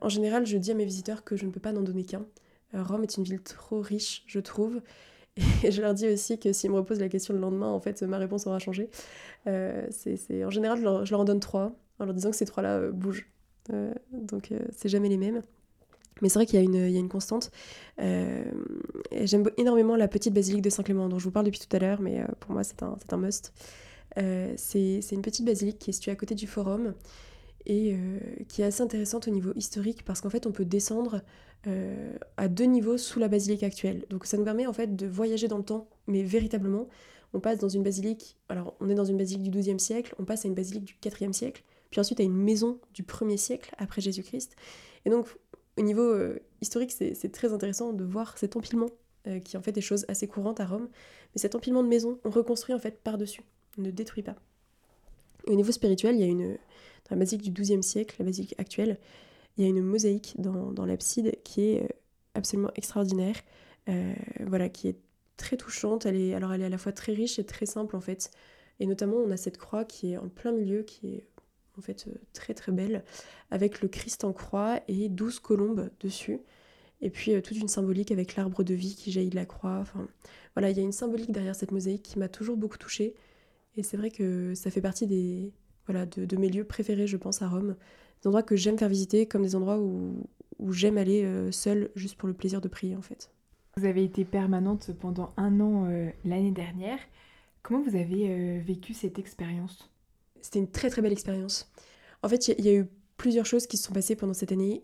en 0.02 0.10
général, 0.10 0.46
je 0.46 0.58
dis 0.58 0.72
à 0.72 0.76
mes 0.76 0.86
visiteurs 0.86 1.24
que 1.24 1.36
je 1.36 1.46
ne 1.46 1.52
peux 1.52 1.60
pas 1.60 1.72
n'en 1.72 1.82
donner 1.82 2.06
qu'un. 2.06 2.26
Rome 2.74 3.04
est 3.04 3.18
une 3.18 3.24
ville 3.24 3.42
trop 3.42 3.82
riche, 3.82 4.24
je 4.28 4.40
trouve. 4.40 4.82
Et 5.64 5.72
je 5.72 5.82
leur 5.82 5.94
dis 5.94 6.08
aussi 6.08 6.40
que 6.40 6.54
s'ils 6.54 6.72
me 6.72 6.78
reposent 6.78 7.00
la 7.00 7.10
question 7.10 7.34
le 7.34 7.40
lendemain, 7.40 7.68
en 7.68 7.80
fait, 7.80 8.02
ma 8.04 8.18
réponse 8.18 8.48
aura 8.48 8.60
changé. 8.60 8.90
c'est, 9.46 10.46
En 10.46 10.50
général, 10.50 10.78
je 10.78 10.84
leur, 10.84 11.06
je 11.06 11.12
leur, 11.12 11.22
en 11.22 11.26
donne 11.26 11.40
trois, 11.40 11.74
en 12.00 12.06
leur 12.06 12.14
disant 12.14 12.32
que 12.32 12.38
ces 12.38 12.46
trois-là 12.46 12.92
bougent. 12.92 13.30
donc 14.12 14.54
c'est 14.72 14.90
jamais 14.90 15.10
les 15.10 15.18
mêmes. 15.18 15.42
Mais 16.22 16.30
c'est 16.30 16.40
vrai 16.40 16.46
qu'il 16.46 16.60
y, 16.60 16.64
y, 16.64 16.98
a 16.98 17.00
une 17.00 17.10
constante. 17.10 17.52
J'aime 17.98 19.50
énormément 19.58 19.96
la 19.96 20.08
petite 20.08 20.34
basilique 20.34 20.62
de 20.62 20.70
Saint-Clément, 20.70 21.10
dont 21.10 21.20
je 21.20 21.26
vous 21.26 21.32
parle 21.32 21.46
depuis 21.46 21.60
tout 21.60 21.76
à 21.76 21.80
l'heure, 21.80 22.02
mais 22.02 22.24
pour 22.40 22.54
moi 22.54 22.64
c'est 22.64 22.84
un, 22.84 22.96
un, 23.12 23.18
must. 23.18 23.54
c'est 24.16 25.12
une 25.12 25.22
petite 25.22 25.46
basilique 25.46 25.78
qui 25.78 25.90
est 25.90 25.94
située 25.94 26.12
à 26.12 26.16
côté 26.16 26.34
du 26.34 26.48
forum 26.48 26.94
et 27.66 27.98
qui 28.48 28.62
est 28.62 28.66
assez 28.66 28.82
intéressante 28.82 29.28
au 29.28 29.32
niveau 29.32 29.52
historique 29.56 30.06
parce 30.06 30.22
qu'en 30.22 30.30
fait 30.30 30.46
on 30.48 30.52
peut 30.54 30.64
descendre 30.64 31.22
euh, 31.68 32.14
à 32.38 32.48
deux 32.48 32.66
niveaux 32.66 32.98
sous 32.98 33.20
la 33.20 33.28
basilique 33.28 33.64
actuelle. 33.64 34.06
Donc 34.10 34.26
ça 34.26 34.38
nous 34.38 34.44
permet 34.44 34.68
en 34.68 34.74
fait 34.74 34.96
de 34.96 35.08
voyager 35.08 35.48
dans 35.48 35.58
le 35.58 35.64
temps, 35.64 35.90
mais 36.06 36.22
véritablement. 36.22 36.88
On 37.34 37.40
passe 37.40 37.58
dans 37.58 37.70
une 37.70 37.82
basilique, 37.82 38.38
alors 38.50 38.76
on 38.80 38.90
est 38.90 38.94
dans 38.94 39.04
une 39.04 39.18
basilique 39.18 39.50
du 39.50 39.60
XIIe 39.60 39.80
siècle, 39.80 40.14
on 40.20 40.26
passe 40.26 40.46
à 40.46 40.48
une 40.48 40.54
basilique 40.54 40.86
du 40.86 40.96
IVe 41.04 41.32
siècle, 41.34 41.64
puis 41.90 42.00
ensuite 42.00 42.20
à 42.20 42.24
une 42.24 42.36
maison 42.36 42.80
du 42.94 43.04
1er 43.04 43.38
siècle 43.38 43.74
après 43.78 44.00
Jésus-Christ. 44.00 44.56
Et 45.06 45.10
donc 45.10 45.28
au 45.78 45.82
niveau 45.82 46.04
euh, 46.04 46.40
historique, 46.62 46.92
c'est 46.92 47.32
très 47.32 47.54
intéressant 47.54 47.94
de 47.94 48.04
voir 48.04 48.38
cet 48.38 48.56
empilement 48.56 48.90
euh, 49.28 49.40
qui 49.40 49.58
en 49.58 49.62
fait 49.62 49.72
des 49.72 49.82
choses 49.82 50.06
assez 50.08 50.28
courantes 50.28 50.60
à 50.60 50.66
Rome. 50.66 50.88
Mais 51.34 51.42
cet 51.42 51.56
empilement 51.56 51.84
de 51.84 51.90
maisons, 51.90 52.20
on 52.24 52.30
reconstruit 52.30 52.74
en 52.74 52.80
fait 52.80 53.02
par-dessus, 53.02 53.42
on 53.78 53.82
ne 53.82 53.92
détruit 53.92 54.24
pas. 54.24 54.36
Au 55.48 55.54
niveau 55.54 55.72
spirituel, 55.72 56.16
il 56.16 56.22
y 56.22 56.24
a 56.24 56.28
une, 56.28 56.54
dans 56.54 57.12
la 57.12 57.18
basilique 57.18 57.52
du 57.52 57.62
XIIe 57.62 57.84
siècle, 57.84 58.16
la 58.20 58.26
basilique 58.26 58.56
actuelle, 58.58 58.98
il 59.58 59.64
y 59.64 59.68
a 59.68 59.70
une 59.70 59.82
mosaïque 59.82 60.36
dans, 60.38 60.86
l'abside 60.86 61.38
qui 61.44 61.70
est 61.70 61.84
euh, 61.84 61.88
absolument 62.34 62.72
extraordinaire, 62.76 63.36
voilà, 64.40 64.68
qui 64.68 64.88
est 64.88 64.98
très 65.38 65.58
touchante. 65.58 66.06
Elle 66.06 66.16
est, 66.16 66.34
alors 66.34 66.52
elle 66.54 66.62
est 66.62 66.66
à 66.66 66.70
la 66.70 66.78
fois 66.78 66.92
très 66.92 67.14
riche 67.14 67.38
et 67.38 67.46
très 67.46 67.66
simple 67.66 67.96
en 67.96 68.02
fait. 68.02 68.32
Et 68.80 68.86
notamment, 68.88 69.18
on 69.18 69.32
a 69.32 69.38
cette 69.38 69.58
croix 69.58 69.86
qui 69.86 70.14
est 70.14 70.18
en 70.18 70.28
plein 70.28 70.52
milieu, 70.52 70.82
qui 70.82 71.08
est 71.16 71.28
en 71.78 71.82
fait 71.82 72.06
euh, 72.08 72.14
très 72.34 72.54
très 72.54 72.72
belle, 72.72 73.04
avec 73.52 73.82
le 73.82 73.88
Christ 73.88 74.24
en 74.24 74.34
croix 74.34 74.80
et 74.88 75.10
douze 75.10 75.40
colombes 75.40 75.90
dessus. 76.00 76.40
Et 77.02 77.10
puis 77.10 77.40
toute 77.42 77.58
une 77.58 77.68
symbolique 77.68 78.12
avec 78.12 78.36
l'arbre 78.36 78.64
de 78.64 78.74
vie 78.74 78.96
qui 78.96 79.12
jaillit 79.12 79.30
de 79.30 79.36
la 79.36 79.46
croix. 79.46 79.80
Enfin, 79.82 80.08
voilà, 80.56 80.70
il 80.70 80.78
y 80.78 80.80
a 80.80 80.84
une 80.84 80.94
symbolique 80.94 81.32
derrière 81.32 81.56
cette 81.56 81.72
mosaïque 81.72 82.04
qui 82.04 82.18
m'a 82.18 82.30
toujours 82.30 82.56
beaucoup 82.58 82.78
touchée. 82.78 83.14
Et 83.76 83.84
c'est 83.84 83.98
vrai 83.98 84.10
que 84.10 84.56
ça 84.56 84.72
fait 84.72 84.82
partie 84.82 85.06
des, 85.06 85.52
voilà, 85.86 86.06
de, 86.06 86.26
de, 86.26 86.38
mes 86.38 86.50
lieux 86.50 86.64
préférés, 86.64 87.06
je 87.06 87.18
pense, 87.18 87.42
à 87.42 87.50
Rome 87.50 87.76
des 88.22 88.28
endroits 88.28 88.44
que 88.44 88.56
j'aime 88.56 88.78
faire 88.78 88.90
visiter, 88.90 89.26
comme 89.26 89.44
des 89.44 89.56
endroits 89.56 89.80
où, 89.80 90.26
où 90.60 90.72
j'aime 90.72 90.98
aller 90.98 91.24
euh, 91.24 91.52
seule 91.52 91.90
juste 91.96 92.16
pour 92.16 92.28
le 92.28 92.34
plaisir 92.34 92.62
de 92.62 92.68
prier 92.68 92.96
en 92.96 93.02
fait. 93.02 93.32
Vous 93.78 93.86
avez 93.86 94.04
été 94.04 94.24
permanente 94.24 94.92
pendant 95.00 95.34
un 95.38 95.60
an 95.60 95.86
euh, 95.86 96.10
l'année 96.24 96.52
dernière. 96.52 97.00
Comment 97.62 97.82
vous 97.82 97.96
avez 97.96 98.30
euh, 98.30 98.62
vécu 98.64 98.94
cette 98.94 99.20
expérience? 99.20 99.92
C'était 100.46 100.60
une 100.60 100.70
très 100.70 100.92
très 100.92 101.02
belle 101.02 101.12
expérience. 101.12 101.72
En 102.22 102.30
fait, 102.30 102.48
il 102.48 102.64
y, 102.64 102.70
a 102.70 102.74
eu 102.74 102.86
plusieurs 103.18 103.48
choses 103.48 103.66
qui 103.66 103.78
se 103.78 103.86
sont 103.86 103.94
passées 103.94 104.16
pendant 104.16 104.34
cette 104.34 104.52
année 104.52 104.82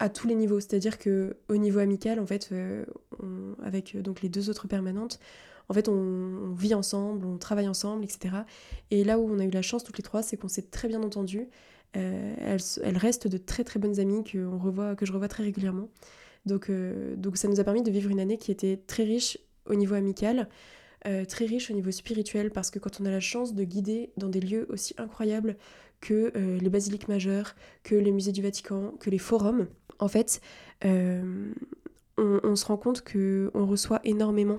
à 0.00 0.08
tous 0.08 0.26
les 0.26 0.34
niveaux. 0.34 0.58
C'est-à-dire 0.58 0.98
que 0.98 1.36
au 1.48 1.56
niveau 1.56 1.78
amical, 1.78 2.18
en 2.18 2.26
fait, 2.26 2.50
avec 3.62 3.96
donc 3.96 4.22
les 4.22 4.28
deux 4.28 4.50
autres 4.50 4.66
permanentes, 4.66 5.20
en 5.68 5.74
fait, 5.74 5.88
on, 5.88 6.52
vit 6.52 6.74
ensemble, 6.74 7.24
on 7.24 7.38
travaille 7.38 7.68
ensemble, 7.68 8.04
etc. 8.04 8.36
Et 8.90 9.04
là 9.04 9.18
où 9.18 9.30
on 9.30 9.38
a 9.38 9.44
eu 9.44 9.50
la 9.50 9.62
chance 9.62 9.84
toutes 9.84 9.98
les 9.98 10.02
trois, 10.02 10.22
c'est 10.22 10.36
qu'on 10.36 10.48
s'est 10.48 10.70
très 10.70 10.88
bien 10.88 11.02
entendu. 11.02 11.48
Euh, 11.96 12.34
elles, 12.82 12.96
restent 12.96 13.28
de 13.28 13.38
très 13.38 13.64
très 13.64 13.78
bonnes 13.78 14.00
amies 14.00 14.24
que, 14.24 14.38
on 14.38 14.58
revoit, 14.58 14.96
que 14.96 15.06
je 15.06 15.12
revois 15.12 15.28
très 15.28 15.44
régulièrement. 15.44 15.88
Donc, 16.46 16.70
euh, 16.70 17.14
donc 17.16 17.36
ça 17.36 17.48
nous 17.48 17.60
a 17.60 17.64
permis 17.64 17.82
de 17.82 17.90
vivre 17.90 18.10
une 18.10 18.20
année 18.20 18.38
qui 18.38 18.50
était 18.50 18.76
très 18.86 19.04
riche 19.04 19.38
au 19.66 19.74
niveau 19.74 19.94
amical, 19.94 20.48
euh, 21.06 21.24
très 21.24 21.46
riche 21.46 21.70
au 21.70 21.74
niveau 21.74 21.90
spirituel, 21.90 22.50
parce 22.50 22.70
que 22.70 22.78
quand 22.78 23.00
on 23.00 23.06
a 23.06 23.10
la 23.10 23.20
chance 23.20 23.54
de 23.54 23.64
guider 23.64 24.10
dans 24.16 24.28
des 24.28 24.40
lieux 24.40 24.66
aussi 24.70 24.94
incroyables 24.98 25.56
que 26.00 26.32
les 26.60 26.68
basiliques 26.68 27.06
majeures, 27.06 27.54
que 27.84 27.94
les 27.94 28.10
musées 28.10 28.32
du 28.32 28.42
Vatican, 28.42 28.92
que 28.98 29.08
les 29.08 29.18
forums, 29.18 29.68
en 30.00 30.08
fait, 30.08 30.40
on, 30.84 31.52
on, 32.18 32.56
se 32.56 32.64
rend 32.64 32.76
compte 32.76 33.02
qu'on 33.02 33.66
reçoit 33.66 34.00
énormément 34.02 34.58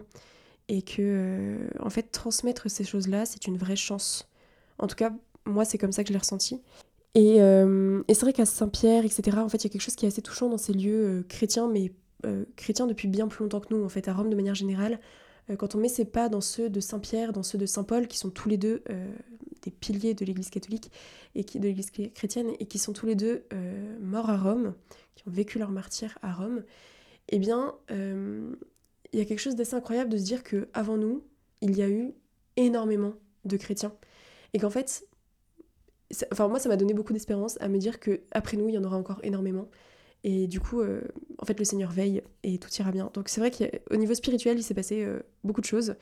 et 0.70 0.82
que, 0.82 1.58
en 1.82 1.90
fait, 1.90 2.14
transmettre 2.14 2.72
ces 2.72 2.86
choses-là, 2.86 3.26
c'est 3.26 3.46
une 3.46 3.58
vraie 3.58 3.76
chance. 3.76 4.30
En 4.78 4.88
tout 4.88 4.96
cas, 4.96 5.12
moi, 5.46 5.66
c'est 5.66 5.78
comme 5.78 5.92
ça 5.92 6.04
que 6.04 6.08
je 6.08 6.14
l'ai 6.14 6.20
ressenti. 6.20 6.62
Euh, 7.18 8.04
et, 8.08 8.14
c'est 8.14 8.22
vrai 8.22 8.34
qu'à 8.34 8.46
Saint-Pierre, 8.46 9.06
etc., 9.06 9.38
en 9.38 9.50
fait, 9.50 9.64
il 9.64 9.66
y 9.66 9.68
a 9.68 9.70
quelque 9.70 9.82
chose 9.82 9.96
qui 9.96 10.06
est 10.06 10.08
assez 10.08 10.22
touchant 10.22 10.50
dans 10.50 10.58
ces 10.58 10.74
lieux 10.74 11.06
euh, 11.06 11.24
chrétiens, 11.28 11.68
mais 11.68 11.92
euh, 12.26 12.46
chrétiens 12.56 12.88
depuis 12.88 13.08
bien 13.08 13.28
plus 13.28 13.44
longtemps 13.44 13.60
que 13.60 13.74
nous, 13.74 13.84
en 13.84 13.90
fait, 13.90 14.08
à 14.08 14.14
Rome 14.14 14.30
de 14.30 14.36
manière 14.36 14.56
générale. 14.56 15.00
Quand 15.58 15.76
on 15.76 15.78
met 15.78 15.90
ses 15.90 16.06
pas 16.06 16.30
dans 16.30 16.42
ceux 16.42 16.70
de 16.70 16.80
Saint-Pierre, 16.80 17.34
dans 17.34 17.44
ceux 17.44 17.58
de 17.58 17.66
Saint-Paul, 17.66 18.08
qui 18.08 18.18
sont 18.18 18.30
tous 18.30 18.50
les 18.50 18.58
deux 18.58 18.84
des 19.62 19.72
piliers 19.72 20.14
de 20.14 20.26
l'Église 20.26 20.50
catholique 20.50 20.92
et 21.36 21.44
qui, 21.44 21.60
de 21.60 21.68
l'Église 21.68 21.92
chrétienne, 22.14 22.52
et 22.60 22.66
qui 22.66 22.80
sont 22.80 22.94
tous 22.94 23.06
les 23.06 23.16
deux 23.16 23.46
morts 24.02 24.30
à 24.30 24.38
Rome, 24.38 24.74
qui 25.16 25.28
ont 25.28 25.32
vécu 25.32 25.60
leur 25.60 25.72
martyr 25.72 26.18
à 26.22 26.34
Rome, 26.34 26.64
eh 27.30 27.40
bien, 27.40 27.76
il 27.90 29.20
y 29.20 29.22
a 29.22 29.26
quelque 29.26 29.40
chose 29.40 29.56
d'assez 29.56 29.76
incroyable 29.76 30.10
de 30.10 30.18
se 30.18 30.24
dire 30.24 30.44
que 30.44 30.70
avant 30.74 30.98
nous, 30.98 31.24
il 31.62 31.78
y 31.78 31.82
a 31.82 31.90
eu 31.90 32.14
énormément 32.58 33.14
de 33.46 33.58
chrétiens. 33.58 33.94
Et 34.54 34.60
qu'en 34.60 34.70
fait, 34.70 35.08
enfin 36.32 36.48
moi 36.48 36.60
ça 36.60 36.70
m'a 36.70 36.78
donné 36.78 36.94
beaucoup 36.94 37.14
d'espérance 37.14 37.60
à 37.62 37.68
me 37.68 37.78
dire 37.78 38.00
que 38.00 38.22
après 38.32 38.58
nous 38.58 38.70
il 38.70 38.76
y 38.76 38.78
en 38.78 38.84
aura 38.84 38.98
encore 38.98 39.20
énormément 39.24 39.68
et 40.24 40.48
du 40.48 40.60
coup 40.60 40.82
euh, 40.82 41.02
en 41.38 41.46
fait 41.46 41.60
le 41.60 41.66
Seigneur 41.66 41.92
veille 41.92 42.24
et 42.44 42.58
tout 42.58 42.70
ira 42.80 42.92
bien. 42.92 43.10
Donc 43.14 43.30
c'est 43.30 43.42
vrai 43.42 43.52
qu'au 43.52 43.96
niveau 43.96 44.14
spirituel 44.14 44.58
il 44.58 44.64
s'est 44.64 44.74
passé 44.74 45.04
euh, 45.04 45.20
beaucoup 45.44 45.62
de 45.62 45.66
choses. 45.66 45.96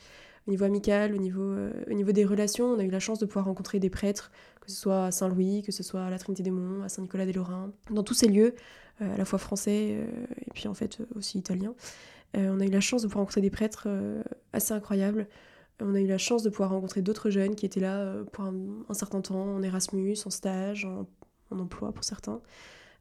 Au 0.47 0.51
niveau 0.51 0.65
amical 0.65 1.13
au 1.13 1.17
niveau 1.17 1.43
euh, 1.43 1.71
au 1.89 1.93
niveau 1.93 2.11
des 2.11 2.25
relations 2.25 2.65
on 2.65 2.79
a 2.79 2.83
eu 2.83 2.89
la 2.89 2.99
chance 2.99 3.19
de 3.19 3.25
pouvoir 3.25 3.45
rencontrer 3.45 3.79
des 3.79 3.91
prêtres 3.91 4.31
que 4.61 4.71
ce 4.71 4.77
soit 4.77 5.05
à 5.05 5.11
Saint-Louis 5.11 5.61
que 5.61 5.71
ce 5.71 5.83
soit 5.83 6.03
à 6.03 6.09
la 6.09 6.17
Trinité 6.17 6.41
des 6.41 6.49
Monts 6.49 6.81
à 6.83 6.89
Saint-Nicolas 6.89 7.27
des 7.27 7.33
Lorrains 7.33 7.71
dans 7.91 8.03
tous 8.03 8.15
ces 8.15 8.27
lieux 8.27 8.55
à 8.99 9.17
la 9.17 9.25
fois 9.25 9.37
français 9.39 9.89
et 9.89 10.51
puis 10.53 10.67
en 10.67 10.73
fait 10.73 10.99
aussi 11.15 11.37
italiens. 11.39 11.73
On 12.35 12.59
a 12.59 12.65
eu 12.65 12.69
la 12.69 12.79
chance 12.79 13.01
de 13.01 13.07
pouvoir 13.07 13.21
rencontrer 13.21 13.41
des 13.41 13.49
prêtres 13.49 13.87
assez 14.53 14.73
incroyables. 14.73 15.27
On 15.79 15.95
a 15.95 15.99
eu 15.99 16.05
la 16.05 16.19
chance 16.19 16.43
de 16.43 16.49
pouvoir 16.49 16.69
rencontrer 16.69 17.01
d'autres 17.01 17.31
jeunes 17.31 17.55
qui 17.55 17.65
étaient 17.65 17.79
là 17.79 18.13
pour 18.31 18.43
un, 18.43 18.93
certain 18.93 19.21
temps, 19.21 19.55
en 19.55 19.63
Erasmus, 19.63 20.17
en 20.25 20.29
stage, 20.29 20.85
en, 20.85 21.07
emploi 21.59 21.91
pour 21.91 22.03
certains. 22.03 22.41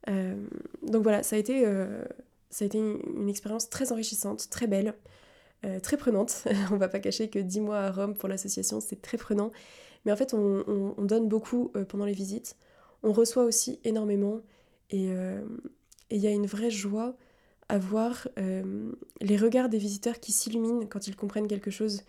Euh, 0.09 0.37
donc 0.83 1.03
voilà, 1.03 1.23
ça 1.23 1.37
a 1.37 1.39
été, 1.39 1.67
euh, 1.67 2.03
ça 2.51 2.65
a 2.65 2.67
été 2.67 2.79
une, 2.79 3.29
expérience 3.29 3.69
très 3.69 3.93
enrichissante, 3.93 4.49
très 4.51 4.67
belle, 4.67 4.95
très 5.83 5.97
prenante. 5.97 6.45
on 6.73 6.77
va 6.77 6.89
pas 6.89 7.01
cacher 7.01 7.29
que 7.29 7.39
10 7.39 7.61
mois 7.61 7.81
à 7.81 7.91
Rome 7.91 8.15
pour 8.15 8.29
l'association, 8.29 8.81
c'est 8.81 9.03
très 9.03 9.19
prenant. 9.19 9.51
Mais 10.05 10.13
en 10.13 10.17
fait, 10.17 10.33
on, 10.33 10.95
donne 11.05 11.29
beaucoup 11.29 11.71
pendant 11.89 12.07
les 12.07 12.15
visites. 12.15 12.57
On 13.03 13.13
reçoit 13.13 13.45
aussi 13.45 13.79
énormément. 13.85 14.41
Et 14.89 15.11
il 16.11 16.19
y 16.19 16.27
a 16.27 16.31
une 16.31 16.47
vraie 16.47 16.71
joie 16.71 17.15
à 17.69 17.79
voir 17.79 18.27
les 19.21 19.37
regards 19.37 19.69
des 19.69 19.77
visiteurs 19.77 20.19
qui 20.19 20.33
s'illuminent 20.33 20.87
quand 20.87 21.07
ils 21.07 21.17
comprennent 21.17 21.49
quelque 21.49 21.71
chose. 21.71 22.05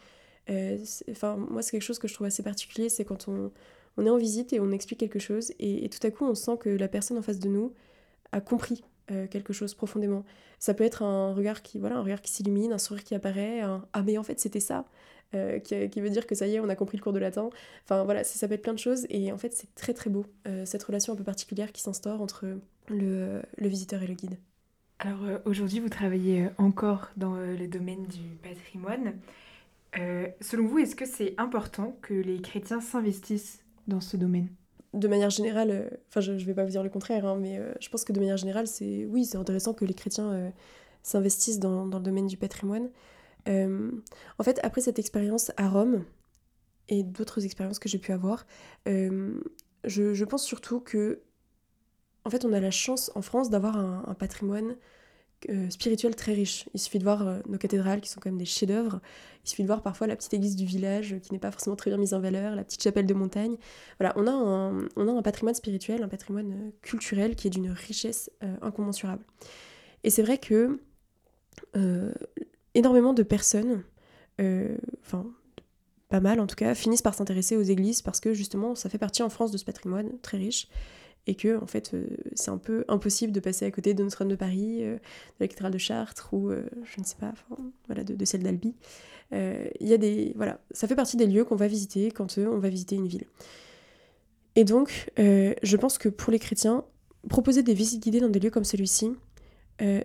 Euh, 0.50 0.78
enfin, 1.10 1.38
moi, 1.38 1.62
c'est 1.62 1.72
quelque 1.72 1.84
chose 1.84 2.00
que 2.00 2.08
je 2.08 2.14
trouve 2.14 2.28
assez 2.28 2.44
particulier, 2.44 2.90
c'est 2.90 3.06
quand 3.06 3.28
on, 3.28 3.52
on, 3.98 4.06
est 4.06 4.10
en 4.10 4.18
visite 4.18 4.54
et 4.54 4.60
on 4.60 4.72
explique 4.72 5.00
quelque 5.00 5.20
chose, 5.20 5.54
et, 5.60 5.90
tout 5.90 6.06
à 6.06 6.12
coup, 6.12 6.26
on 6.26 6.36
sent 6.36 6.58
que 6.60 6.70
la 6.70 6.88
personne 6.88 7.18
en 7.18 7.22
face 7.22 7.40
de 7.40 7.48
nous 7.48 7.74
a 8.32 8.42
compris 8.42 8.84
euh, 9.12 9.28
quelque 9.28 9.54
chose 9.54 9.74
profondément. 9.74 10.24
Ça 10.60 10.74
peut 10.74 10.84
être 10.84 11.04
un 11.04 11.34
regard 11.34 11.62
qui, 11.62 11.80
voilà, 11.80 11.98
un 11.98 12.04
regard 12.04 12.22
qui 12.22 12.32
s'illumine, 12.32 12.72
un 12.72 12.78
sourire 12.78 13.04
qui 13.04 13.16
apparaît, 13.16 13.62
un 13.62 13.86
ah 13.94 14.04
mais 14.04 14.18
en 14.18 14.24
fait 14.24 14.40
c'était 14.40 14.60
ça. 14.60 14.86
Euh, 15.34 15.60
qui, 15.60 15.90
qui, 15.90 16.02
veut 16.02 16.10
dire 16.10 16.28
que 16.28 16.36
ça 16.36 16.46
y 16.46 16.56
est, 16.56 16.60
on 16.60 16.68
a 16.68 16.76
compris 16.76 16.98
le 16.98 17.04
cours 17.04 17.14
de 17.14 17.20
latin. 17.20 17.50
Enfin 17.86 18.04
voilà, 18.04 18.24
ça, 18.24 18.48
peut 18.48 18.54
être 18.54 18.62
plein 18.62 18.74
de 18.74 18.80
choses 18.80 19.06
et 19.10 19.32
en 19.32 19.38
fait 19.38 19.54
c'est 19.54 19.74
très 19.76 19.94
très 19.94 20.10
beau, 20.10 20.26
cette 20.66 20.84
relation 20.84 21.14
un 21.14 21.16
peu 21.16 21.24
particulière 21.24 21.72
qui 21.72 21.82
s'instaure 21.82 22.22
entre 22.22 22.46
le, 22.90 23.42
le, 23.58 23.68
visiteur 23.70 24.04
et 24.04 24.08
le 24.08 24.14
guide. 24.14 24.38
Alors 25.00 25.40
aujourd'hui 25.46 25.80
vous 25.80 25.88
travaillez 25.88 26.50
encore 26.58 27.12
dans 27.16 27.36
le 27.36 27.68
domaine 27.68 28.06
du 28.08 28.36
patrimoine. 28.44 29.14
Euh, 29.98 30.28
selon 30.40 30.68
vous, 30.68 30.80
est-ce 30.80 30.96
que 30.96 31.06
c'est 31.06 31.34
important 31.38 31.98
que 32.02 32.14
les 32.14 32.42
chrétiens 32.42 32.82
s'investissent 32.82 33.64
dans 33.88 34.02
ce 34.02 34.18
domaine 34.18 34.50
De 34.94 35.08
manière 35.08 35.30
générale, 35.30 35.72
euh, 35.72 35.90
enfin 36.10 36.22
je 36.22 36.34
ne 36.34 36.40
vais 36.40 36.54
pas 36.54 36.64
vous 36.64 36.72
dire 36.72 36.84
le 36.84 36.90
contraire, 36.90 37.26
hein, 37.26 37.38
mais 37.40 37.58
euh, 37.58 37.74
je 37.80 37.90
pense 37.90 38.04
que 38.04 38.14
de 38.14 38.20
manière 38.20 38.38
générale, 38.38 38.68
c'est 38.68 39.06
oui, 39.06 39.26
c'est 39.26 39.38
intéressant 39.38 39.74
que 39.74 39.86
les 39.86 39.94
chrétiens 39.94 40.52
s'investissent 41.04 41.60
dans, 41.60 41.86
dans, 41.86 41.98
le 41.98 42.04
domaine 42.04 42.28
du 42.28 42.38
patrimoine. 42.38 42.90
en 43.48 44.44
fait, 44.44 44.60
après 44.64 44.82
cette 44.82 45.00
expérience 45.00 45.52
à 45.58 45.70
Rome 45.70 46.04
et 46.90 47.04
d'autres 47.04 47.46
expériences 47.46 47.80
que 47.80 47.90
j'ai 47.90 48.00
pu 48.00 48.12
avoir, 48.12 48.46
je, 48.86 50.24
pense 50.26 50.44
surtout 50.44 50.80
que 50.80 51.22
en 52.24 52.30
fait, 52.30 52.46
on 52.46 52.54
a 52.54 52.60
la 52.60 52.70
chance 52.70 53.12
en 53.16 53.24
France 53.24 53.50
d'avoir 53.50 53.78
un 53.78 54.14
patrimoine 54.14 54.76
euh, 55.50 55.70
spirituel 55.70 56.16
très 56.16 56.34
riche. 56.34 56.70
Il 56.74 56.80
suffit 56.80 57.00
de 57.00 57.04
voir 57.04 57.28
euh, 57.28 57.40
nos 57.48 57.58
cathédrales 57.58 58.02
qui 58.02 58.10
sont 58.10 58.20
quand 58.20 58.30
même 58.30 58.38
des 58.38 58.46
chefs-d'œuvre. 58.46 59.02
Il 59.44 59.50
suffit 59.50 59.64
de 59.64 59.68
voir 59.68 59.82
parfois 59.82 60.08
la 60.08 60.16
petite 60.16 60.34
église 60.34 60.56
du 60.56 60.66
village 60.66 61.16
qui 61.24 61.34
n'est 61.34 61.40
pas 61.40 61.52
forcément 61.52 61.76
très 61.76 61.90
bien 61.90 61.98
mise 61.98 62.14
en 62.14 62.20
valeur, 62.20 62.56
la 62.56 62.64
petite 62.64 62.84
chapelle 62.84 63.08
de 63.08 63.14
montagne. 63.14 63.58
Voilà, 64.00 64.14
on 64.18 64.28
a 64.28 64.32
un, 64.32 64.88
on 64.96 65.08
a 65.08 65.12
un 65.12 65.22
patrimoine 65.22 65.56
spirituel, 65.56 66.04
un 66.04 66.08
patrimoine 66.08 66.52
euh, 66.52 66.70
culturel 66.82 67.36
qui 67.36 67.48
est 67.48 67.50
d'une 67.50 67.72
richesse 67.72 68.30
incommensurable. 68.62 69.24
Et 70.04 70.10
c'est 70.10 70.24
vrai 70.24 70.38
que 70.38 70.80
énormément 72.74 73.14
de 73.14 73.24
personnes, 73.24 73.84
enfin 74.40 75.26
pas 76.10 76.20
mal 76.20 76.40
en 76.40 76.48
tout 76.48 76.56
cas, 76.56 76.76
finissent 76.76 77.02
par 77.02 77.14
s'intéresser 77.14 77.56
aux 77.56 77.62
églises 77.62 78.02
parce 78.02 78.20
que 78.20 78.34
justement 78.34 78.76
ça 78.76 78.90
fait 78.90 78.98
partie 78.98 79.24
en 79.24 79.30
France 79.30 79.52
de 79.52 79.58
ce 79.58 79.66
patrimoine 79.66 80.20
très 80.22 80.38
riche. 80.38 80.68
Et 81.28 81.36
que 81.36 81.62
en 81.62 81.68
fait 81.68 81.96
c'est 82.34 82.50
un 82.50 82.58
peu 82.58 82.84
impossible 82.88 83.32
de 83.32 83.40
passer 83.40 83.66
à 83.66 83.72
côté 83.72 83.94
de 83.94 84.04
Notre-Dame 84.04 84.30
de 84.30 84.36
Paris, 84.36 84.80
de 84.80 85.00
la 85.40 85.48
cathédrale 85.48 85.72
de 85.72 85.78
Chartres 85.78 86.34
ou 86.34 86.52
je 86.52 87.00
ne 87.00 87.06
sais 87.06 87.16
pas, 87.20 87.34
voilà, 87.88 88.04
de, 88.04 88.26
celle 88.26 88.44
d'Albi. 88.44 88.76
Il 89.32 89.88
y 89.88 89.94
a 89.94 89.98
des 89.98 90.34
voilà, 90.36 90.60
ça 90.72 90.88
fait 90.88 90.96
partie 90.96 91.18
des 91.18 91.28
lieux 91.28 91.46
qu'on 91.46 91.56
va 91.56 91.68
visiter 91.68 92.12
quand 92.12 92.38
on 92.38 92.58
va 92.58 92.70
visiter 92.70 92.96
une 92.96 93.08
ville. 93.08 93.26
Et 94.56 94.64
donc, 94.64 95.12
je 95.18 95.76
pense 95.78 95.98
que 95.98 96.10
pour 96.10 96.32
les 96.32 96.40
chrétiens, 96.40 96.84
proposer 97.30 97.62
des 97.62 97.74
visites 97.74 98.02
guidées 98.02 98.20
dans 98.20 98.30
des 98.30 98.40
lieux 98.40 98.50
comme 98.50 98.66
celui-ci, 98.66 99.12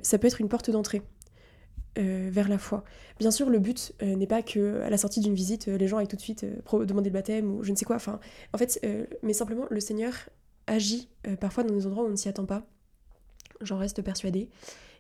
ça 0.02 0.18
peut 0.18 0.26
être 0.26 0.40
une 0.40 0.48
porte 0.48 0.70
d'entrée 0.70 1.02
euh, 1.98 2.29
vers 2.31 2.48
la 2.48 2.59
foi. 2.59 2.85
Bien 3.18 3.31
sûr, 3.31 3.48
le 3.48 3.59
but 3.59 3.94
euh, 4.02 4.16
n'est 4.16 4.26
pas 4.26 4.42
que 4.42 4.83
à 4.83 4.90
la 4.90 4.98
sortie 4.98 5.20
d'une 5.20 5.33
visite, 5.33 5.68
euh, 5.68 5.79
les 5.79 5.88
gens 5.88 5.96
aillent 5.96 6.09
tout 6.09 6.16
de 6.16 6.20
suite 6.20 6.44
demander 6.85 7.09
le 7.09 7.14
baptême 7.14 7.50
ou 7.50 7.62
je 7.62 7.70
ne 7.70 7.76
sais 7.76 7.87
quoi. 7.87 7.96
Enfin, 7.96 8.20
en 8.52 8.59
fait, 8.59 8.87
mais 9.22 9.33
simplement 9.33 9.64
le 9.70 9.81
Seigneur 9.81 10.12
agit 10.66 11.09
parfois 11.40 11.64
dans 11.64 11.74
des 11.74 11.87
endroits 11.87 12.05
où 12.05 12.09
on 12.09 12.11
ne 12.11 12.16
s'y 12.16 12.29
attend 12.29 12.46
pas. 12.46 12.66
J'en 13.61 13.79
reste 13.79 14.02
persuadée. 14.02 14.48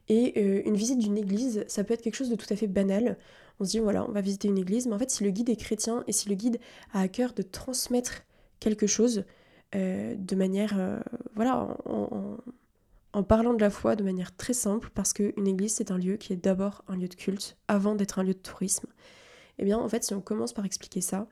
Et 0.08 0.40
une 0.40 0.76
visite 0.76 0.98
d'une 0.98 1.18
église, 1.18 1.64
ça 1.66 1.82
peut 1.82 1.94
être 1.94 2.02
quelque 2.02 2.14
chose 2.14 2.30
de 2.30 2.36
tout 2.36 2.46
à 2.50 2.56
fait 2.56 2.68
banal. 2.68 3.18
On 3.58 3.64
se 3.64 3.70
dit 3.70 3.78
voilà, 3.80 4.08
on 4.08 4.12
va 4.12 4.20
visiter 4.20 4.48
une 4.48 4.58
église, 4.58 4.86
mais 4.86 4.94
en 4.94 4.98
fait, 4.98 5.10
si 5.10 5.24
le 5.24 5.30
guide 5.30 5.48
est 5.48 5.56
chrétien 5.56 6.04
et 6.06 6.12
si 6.12 6.28
le 6.28 6.34
guide 6.34 6.60
a 6.92 7.00
à 7.00 7.08
cœur 7.08 7.32
de 7.32 7.42
transmettre 7.42 8.22
quelque 8.60 8.86
chose 8.86 9.24
de 9.72 10.34
manière, 10.34 11.00
voilà, 11.34 11.76
en 11.84 12.38
en 13.16 13.22
parlant 13.22 13.54
de 13.54 13.60
la 13.62 13.70
foi 13.70 13.96
de 13.96 14.04
manière 14.04 14.36
très 14.36 14.52
simple, 14.52 14.90
parce 14.94 15.14
qu'une 15.14 15.48
église, 15.48 15.72
c'est 15.72 15.90
un 15.90 15.96
lieu 15.96 16.18
qui 16.18 16.34
est 16.34 16.36
d'abord 16.36 16.84
un 16.86 16.96
lieu 16.96 17.08
de 17.08 17.14
culte, 17.14 17.56
avant 17.66 17.94
d'être 17.94 18.18
un 18.18 18.22
lieu 18.22 18.34
de 18.34 18.38
tourisme. 18.38 18.88
Eh 19.56 19.64
bien, 19.64 19.78
en 19.78 19.88
fait, 19.88 20.04
si 20.04 20.12
on 20.12 20.20
commence 20.20 20.52
par 20.52 20.66
expliquer 20.66 21.00
ça, 21.00 21.26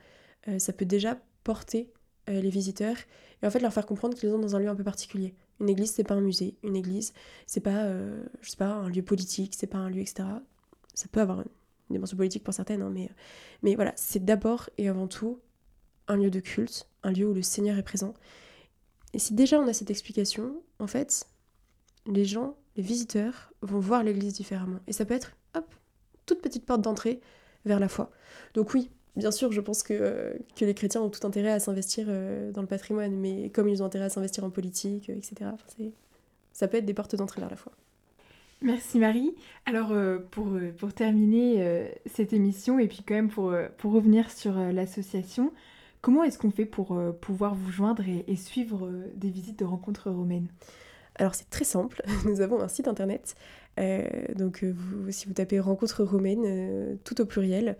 euh, 0.49 0.59
ça 0.59 0.73
peut 0.73 0.87
déjà 0.87 1.19
porter 1.43 1.93
euh, 2.29 2.41
les 2.41 2.51
visiteurs 2.51 2.97
et 3.43 3.47
en 3.47 3.51
fait 3.51 3.61
leur 3.61 3.73
faire 3.73 3.87
comprendre 3.87 4.17
qu'ils 4.17 4.31
sont 4.31 4.39
dans 4.39 4.57
un 4.57 4.59
lieu 4.59 4.69
un 4.69 4.75
peu 4.75 4.85
particulier. 4.85 5.35
Une 5.61 5.69
église, 5.69 5.93
c'est 5.93 6.05
pas 6.05 6.15
un 6.15 6.21
musée. 6.21 6.57
Une 6.63 6.77
église, 6.77 7.13
c'est 7.47 7.61
pas, 7.61 7.85
euh, 7.85 8.25
je 8.41 8.51
sais 8.51 8.57
pas, 8.57 8.73
un 8.73 8.89
lieu 8.89 9.03
politique, 9.03 9.55
c'est 9.57 9.67
pas 9.67 9.79
un 9.79 9.91
lieu, 9.91 10.01
etc. 10.01 10.25
Ça 10.95 11.07
peut 11.11 11.21
avoir 11.21 11.41
une 11.41 11.47
dimension 11.91 12.17
politique 12.17 12.43
pour 12.43 12.55
certaines, 12.55 12.83
hein, 12.83 12.91
mais, 12.91 13.11
mais 13.63 13.75
voilà, 13.75 13.93
c'est 13.97 14.25
d'abord 14.25 14.71
et 14.79 14.89
avant 14.89 15.07
tout 15.07 15.41
un 16.09 16.17
lieu 16.17 16.31
de 16.31 16.41
culte, 16.41 16.89
un 17.03 17.13
lieu 17.13 17.27
où 17.27 17.35
le 17.35 17.43
Seigneur 17.43 17.77
est 17.79 17.83
présent. 17.83 18.15
Et 19.13 19.19
si 19.19 19.35
déjà 19.35 19.61
on 19.61 19.69
a 19.69 19.73
cette 19.73 19.91
explication, 19.91 20.63
en 20.79 20.87
fait, 20.87 21.27
les 22.07 22.25
gens, 22.25 22.57
les 22.77 22.83
visiteurs, 22.83 23.53
vont 23.63 23.79
voir 23.79 24.03
l'église 24.03 24.35
différemment. 24.35 24.81
Et 24.87 24.93
ça 24.93 25.05
peut 25.05 25.15
être, 25.15 25.37
hop, 25.55 25.73
toute 26.27 26.43
petite 26.43 26.67
porte 26.67 26.81
d'entrée 26.81 27.21
vers 27.65 27.81
la 27.81 27.89
foi. 27.89 28.11
Donc 28.55 28.75
oui, 28.75 28.91
bien 29.17 29.31
sûr, 29.31 29.53
je 29.53 29.61
pense 29.61 29.83
que, 29.83 29.95
euh, 29.95 30.35
que 30.57 30.65
les 30.65 30.75
chrétiens 30.75 31.03
ont 31.03 31.11
tout 31.11 31.27
intérêt 31.27 31.51
à 31.51 31.61
s'investir 31.61 32.07
euh, 32.09 32.51
dans 32.53 32.61
le 32.61 32.67
patrimoine, 32.67 33.15
mais 33.15 33.51
comme 33.51 33.69
ils 33.69 33.83
ont 33.83 33.87
intérêt 33.87 34.07
à 34.07 34.11
s'investir 34.11 34.45
en 34.45 34.51
politique, 34.51 35.11
euh, 35.11 35.17
etc., 35.17 35.51
ça 36.53 36.69
peut 36.69 36.77
être 36.77 36.87
des 36.87 36.95
portes 36.95 37.17
d'entrée 37.17 37.41
vers 37.41 37.51
la 37.51 37.57
foi. 37.57 37.73
Merci 38.63 38.99
Marie. 38.99 39.35
Alors 39.67 39.93
pour, 40.31 40.57
pour 40.79 40.95
terminer 40.95 41.93
cette 42.07 42.33
émission 42.33 42.79
et 42.79 42.87
puis 42.87 43.03
quand 43.07 43.15
même 43.15 43.29
pour, 43.29 43.53
pour 43.77 43.93
revenir 43.93 44.31
sur 44.31 44.55
l'association, 44.55 45.53
comment 46.01 46.23
est-ce 46.23 46.39
qu'on 46.39 46.53
fait 46.53 46.65
pour 46.65 46.97
pouvoir 47.21 47.57
vous 47.57 47.73
joindre 47.73 48.09
et, 48.09 48.25
et 48.29 48.37
suivre 48.37 48.89
des 49.17 49.29
visites 49.29 49.59
de 49.59 49.65
rencontres 49.65 50.11
romaines? 50.11 50.47
Alors 51.17 51.35
c'est 51.35 51.51
très 51.51 51.65
simple, 51.65 52.03
nous 52.25 52.41
avons 52.41 52.61
un 52.63 52.69
site 52.69 52.89
internet. 52.89 53.35
Euh, 53.81 54.03
donc 54.37 54.63
euh, 54.63 54.73
si 55.11 55.27
vous 55.27 55.35
tapez 55.35 55.59
rencontre 55.61 56.05
romaine, 56.05 56.45
euh, 56.47 56.95
tout 57.05 57.21
au 57.21 57.25
pluriel, 57.25 57.77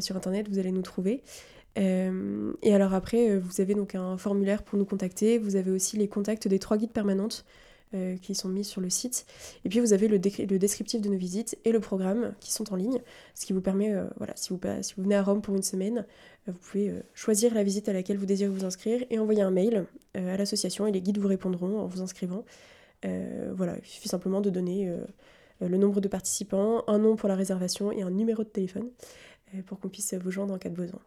sur 0.00 0.16
internet, 0.16 0.48
vous 0.48 0.58
allez 0.58 0.72
nous 0.72 0.82
trouver. 0.82 1.22
et 1.76 2.74
alors 2.74 2.92
après, 2.92 3.38
vous 3.38 3.60
avez 3.60 3.74
donc 3.74 3.94
un 3.94 4.18
formulaire 4.18 4.62
pour 4.62 4.78
nous 4.78 4.84
contacter. 4.84 5.38
Vous 5.38 5.56
avez 5.56 5.70
aussi 5.70 5.96
les 5.96 6.08
contacts 6.08 6.46
des 6.46 6.58
trois 6.58 6.76
guides 6.76 6.92
permanentes 6.92 7.46
qui 8.20 8.34
sont 8.34 8.50
mis 8.50 8.64
sur 8.64 8.82
le 8.82 8.90
site. 8.90 9.24
Et 9.64 9.70
puis 9.70 9.80
vous 9.80 9.94
avez 9.94 10.08
le, 10.08 10.18
descriptif 10.18 11.00
de 11.00 11.08
nos 11.08 11.16
visites 11.16 11.56
et 11.64 11.72
le 11.72 11.80
programme 11.80 12.34
qui 12.40 12.52
sont 12.52 12.70
en 12.70 12.76
ligne, 12.76 13.00
ce 13.34 13.46
qui 13.46 13.54
vous 13.54 13.62
permet, 13.62 13.94
voilà, 14.18 14.34
si 14.36 14.50
vous, 14.50 14.60
venez 14.98 15.14
à 15.14 15.22
Rome 15.22 15.40
pour 15.40 15.56
une 15.56 15.62
semaine, 15.62 16.04
vous 16.46 16.58
pouvez 16.58 16.92
choisir 17.14 17.54
la 17.54 17.62
visite 17.62 17.88
à 17.88 17.94
laquelle 17.94 18.18
vous 18.18 18.26
désirez 18.26 18.50
vous 18.50 18.66
inscrire 18.66 19.02
et 19.08 19.18
envoyer 19.18 19.40
un 19.40 19.50
mail 19.50 19.86
à 20.12 20.36
l'association 20.36 20.86
et 20.86 20.92
les 20.92 21.00
guides 21.00 21.16
vous 21.16 21.28
répondront 21.28 21.78
en 21.78 21.86
vous 21.86 22.02
inscrivant. 22.02 22.44
Voilà, 23.04 23.76
il 23.82 23.88
suffit 23.88 24.08
simplement 24.08 24.42
de 24.42 24.50
donner 24.50 24.92
le 25.60 25.76
nombre 25.76 26.00
de 26.00 26.08
participants, 26.08 26.84
un 26.86 26.98
nom 26.98 27.16
pour 27.16 27.28
la 27.28 27.34
réservation 27.34 27.92
et 27.92 28.02
un 28.02 28.10
numéro 28.10 28.44
de 28.44 28.48
téléphone 28.48 28.88
euh, 29.54 29.62
pour 29.62 29.80
qu'on 29.80 29.88
puisse 29.88 30.14
vous 30.14 30.30
joindre 30.30 30.54
en 30.54 30.58
cas 30.58 30.68
de 30.68 30.76
besoin. 30.76 31.00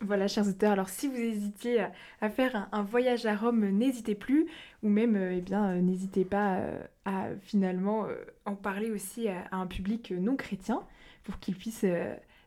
Voilà, 0.00 0.28
chers 0.28 0.46
auteurs, 0.46 0.72
alors 0.72 0.88
si 0.88 1.08
vous 1.08 1.16
hésitiez 1.16 1.84
à 2.20 2.30
faire 2.30 2.68
un, 2.70 2.82
voyage 2.82 3.26
à 3.26 3.34
Rome, 3.34 3.68
n'hésitez 3.70 4.14
plus, 4.14 4.46
ou 4.84 4.88
même, 4.88 5.16
eh 5.16 5.40
bien, 5.40 5.74
n'hésitez 5.82 6.24
pas 6.24 6.62
à 7.04 7.30
finalement 7.42 8.06
en 8.44 8.54
parler 8.54 8.92
aussi 8.92 9.26
à, 9.26 9.48
un 9.50 9.66
public 9.66 10.12
non 10.12 10.36
chrétien 10.36 10.84
pour 11.24 11.40
qu'il 11.40 11.56
puisse 11.56 11.84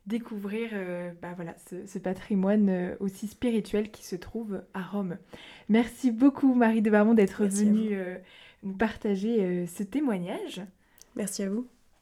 découvrir 0.07 0.69
bah 1.21 1.33
voilà, 1.35 1.53
ce, 1.85 1.99
patrimoine 1.99 2.95
aussi 3.01 3.27
spirituel 3.27 3.91
qui 3.91 4.05
se 4.05 4.15
trouve 4.15 4.61
à 4.73 4.81
Rome. 4.81 5.17
Merci 5.67 6.11
beaucoup 6.11 6.53
Marie 6.53 6.81
de 6.81 6.89
Barmont 6.89 7.15
d'être 7.15 7.43
venue 7.43 7.97
nous 8.63 8.73
partager 8.73 9.43
euh, 9.43 9.65
ce 9.65 9.83
témoignage. 9.83 10.61
Merci 11.15 11.43
à 11.43 11.49
vous. 11.49 11.67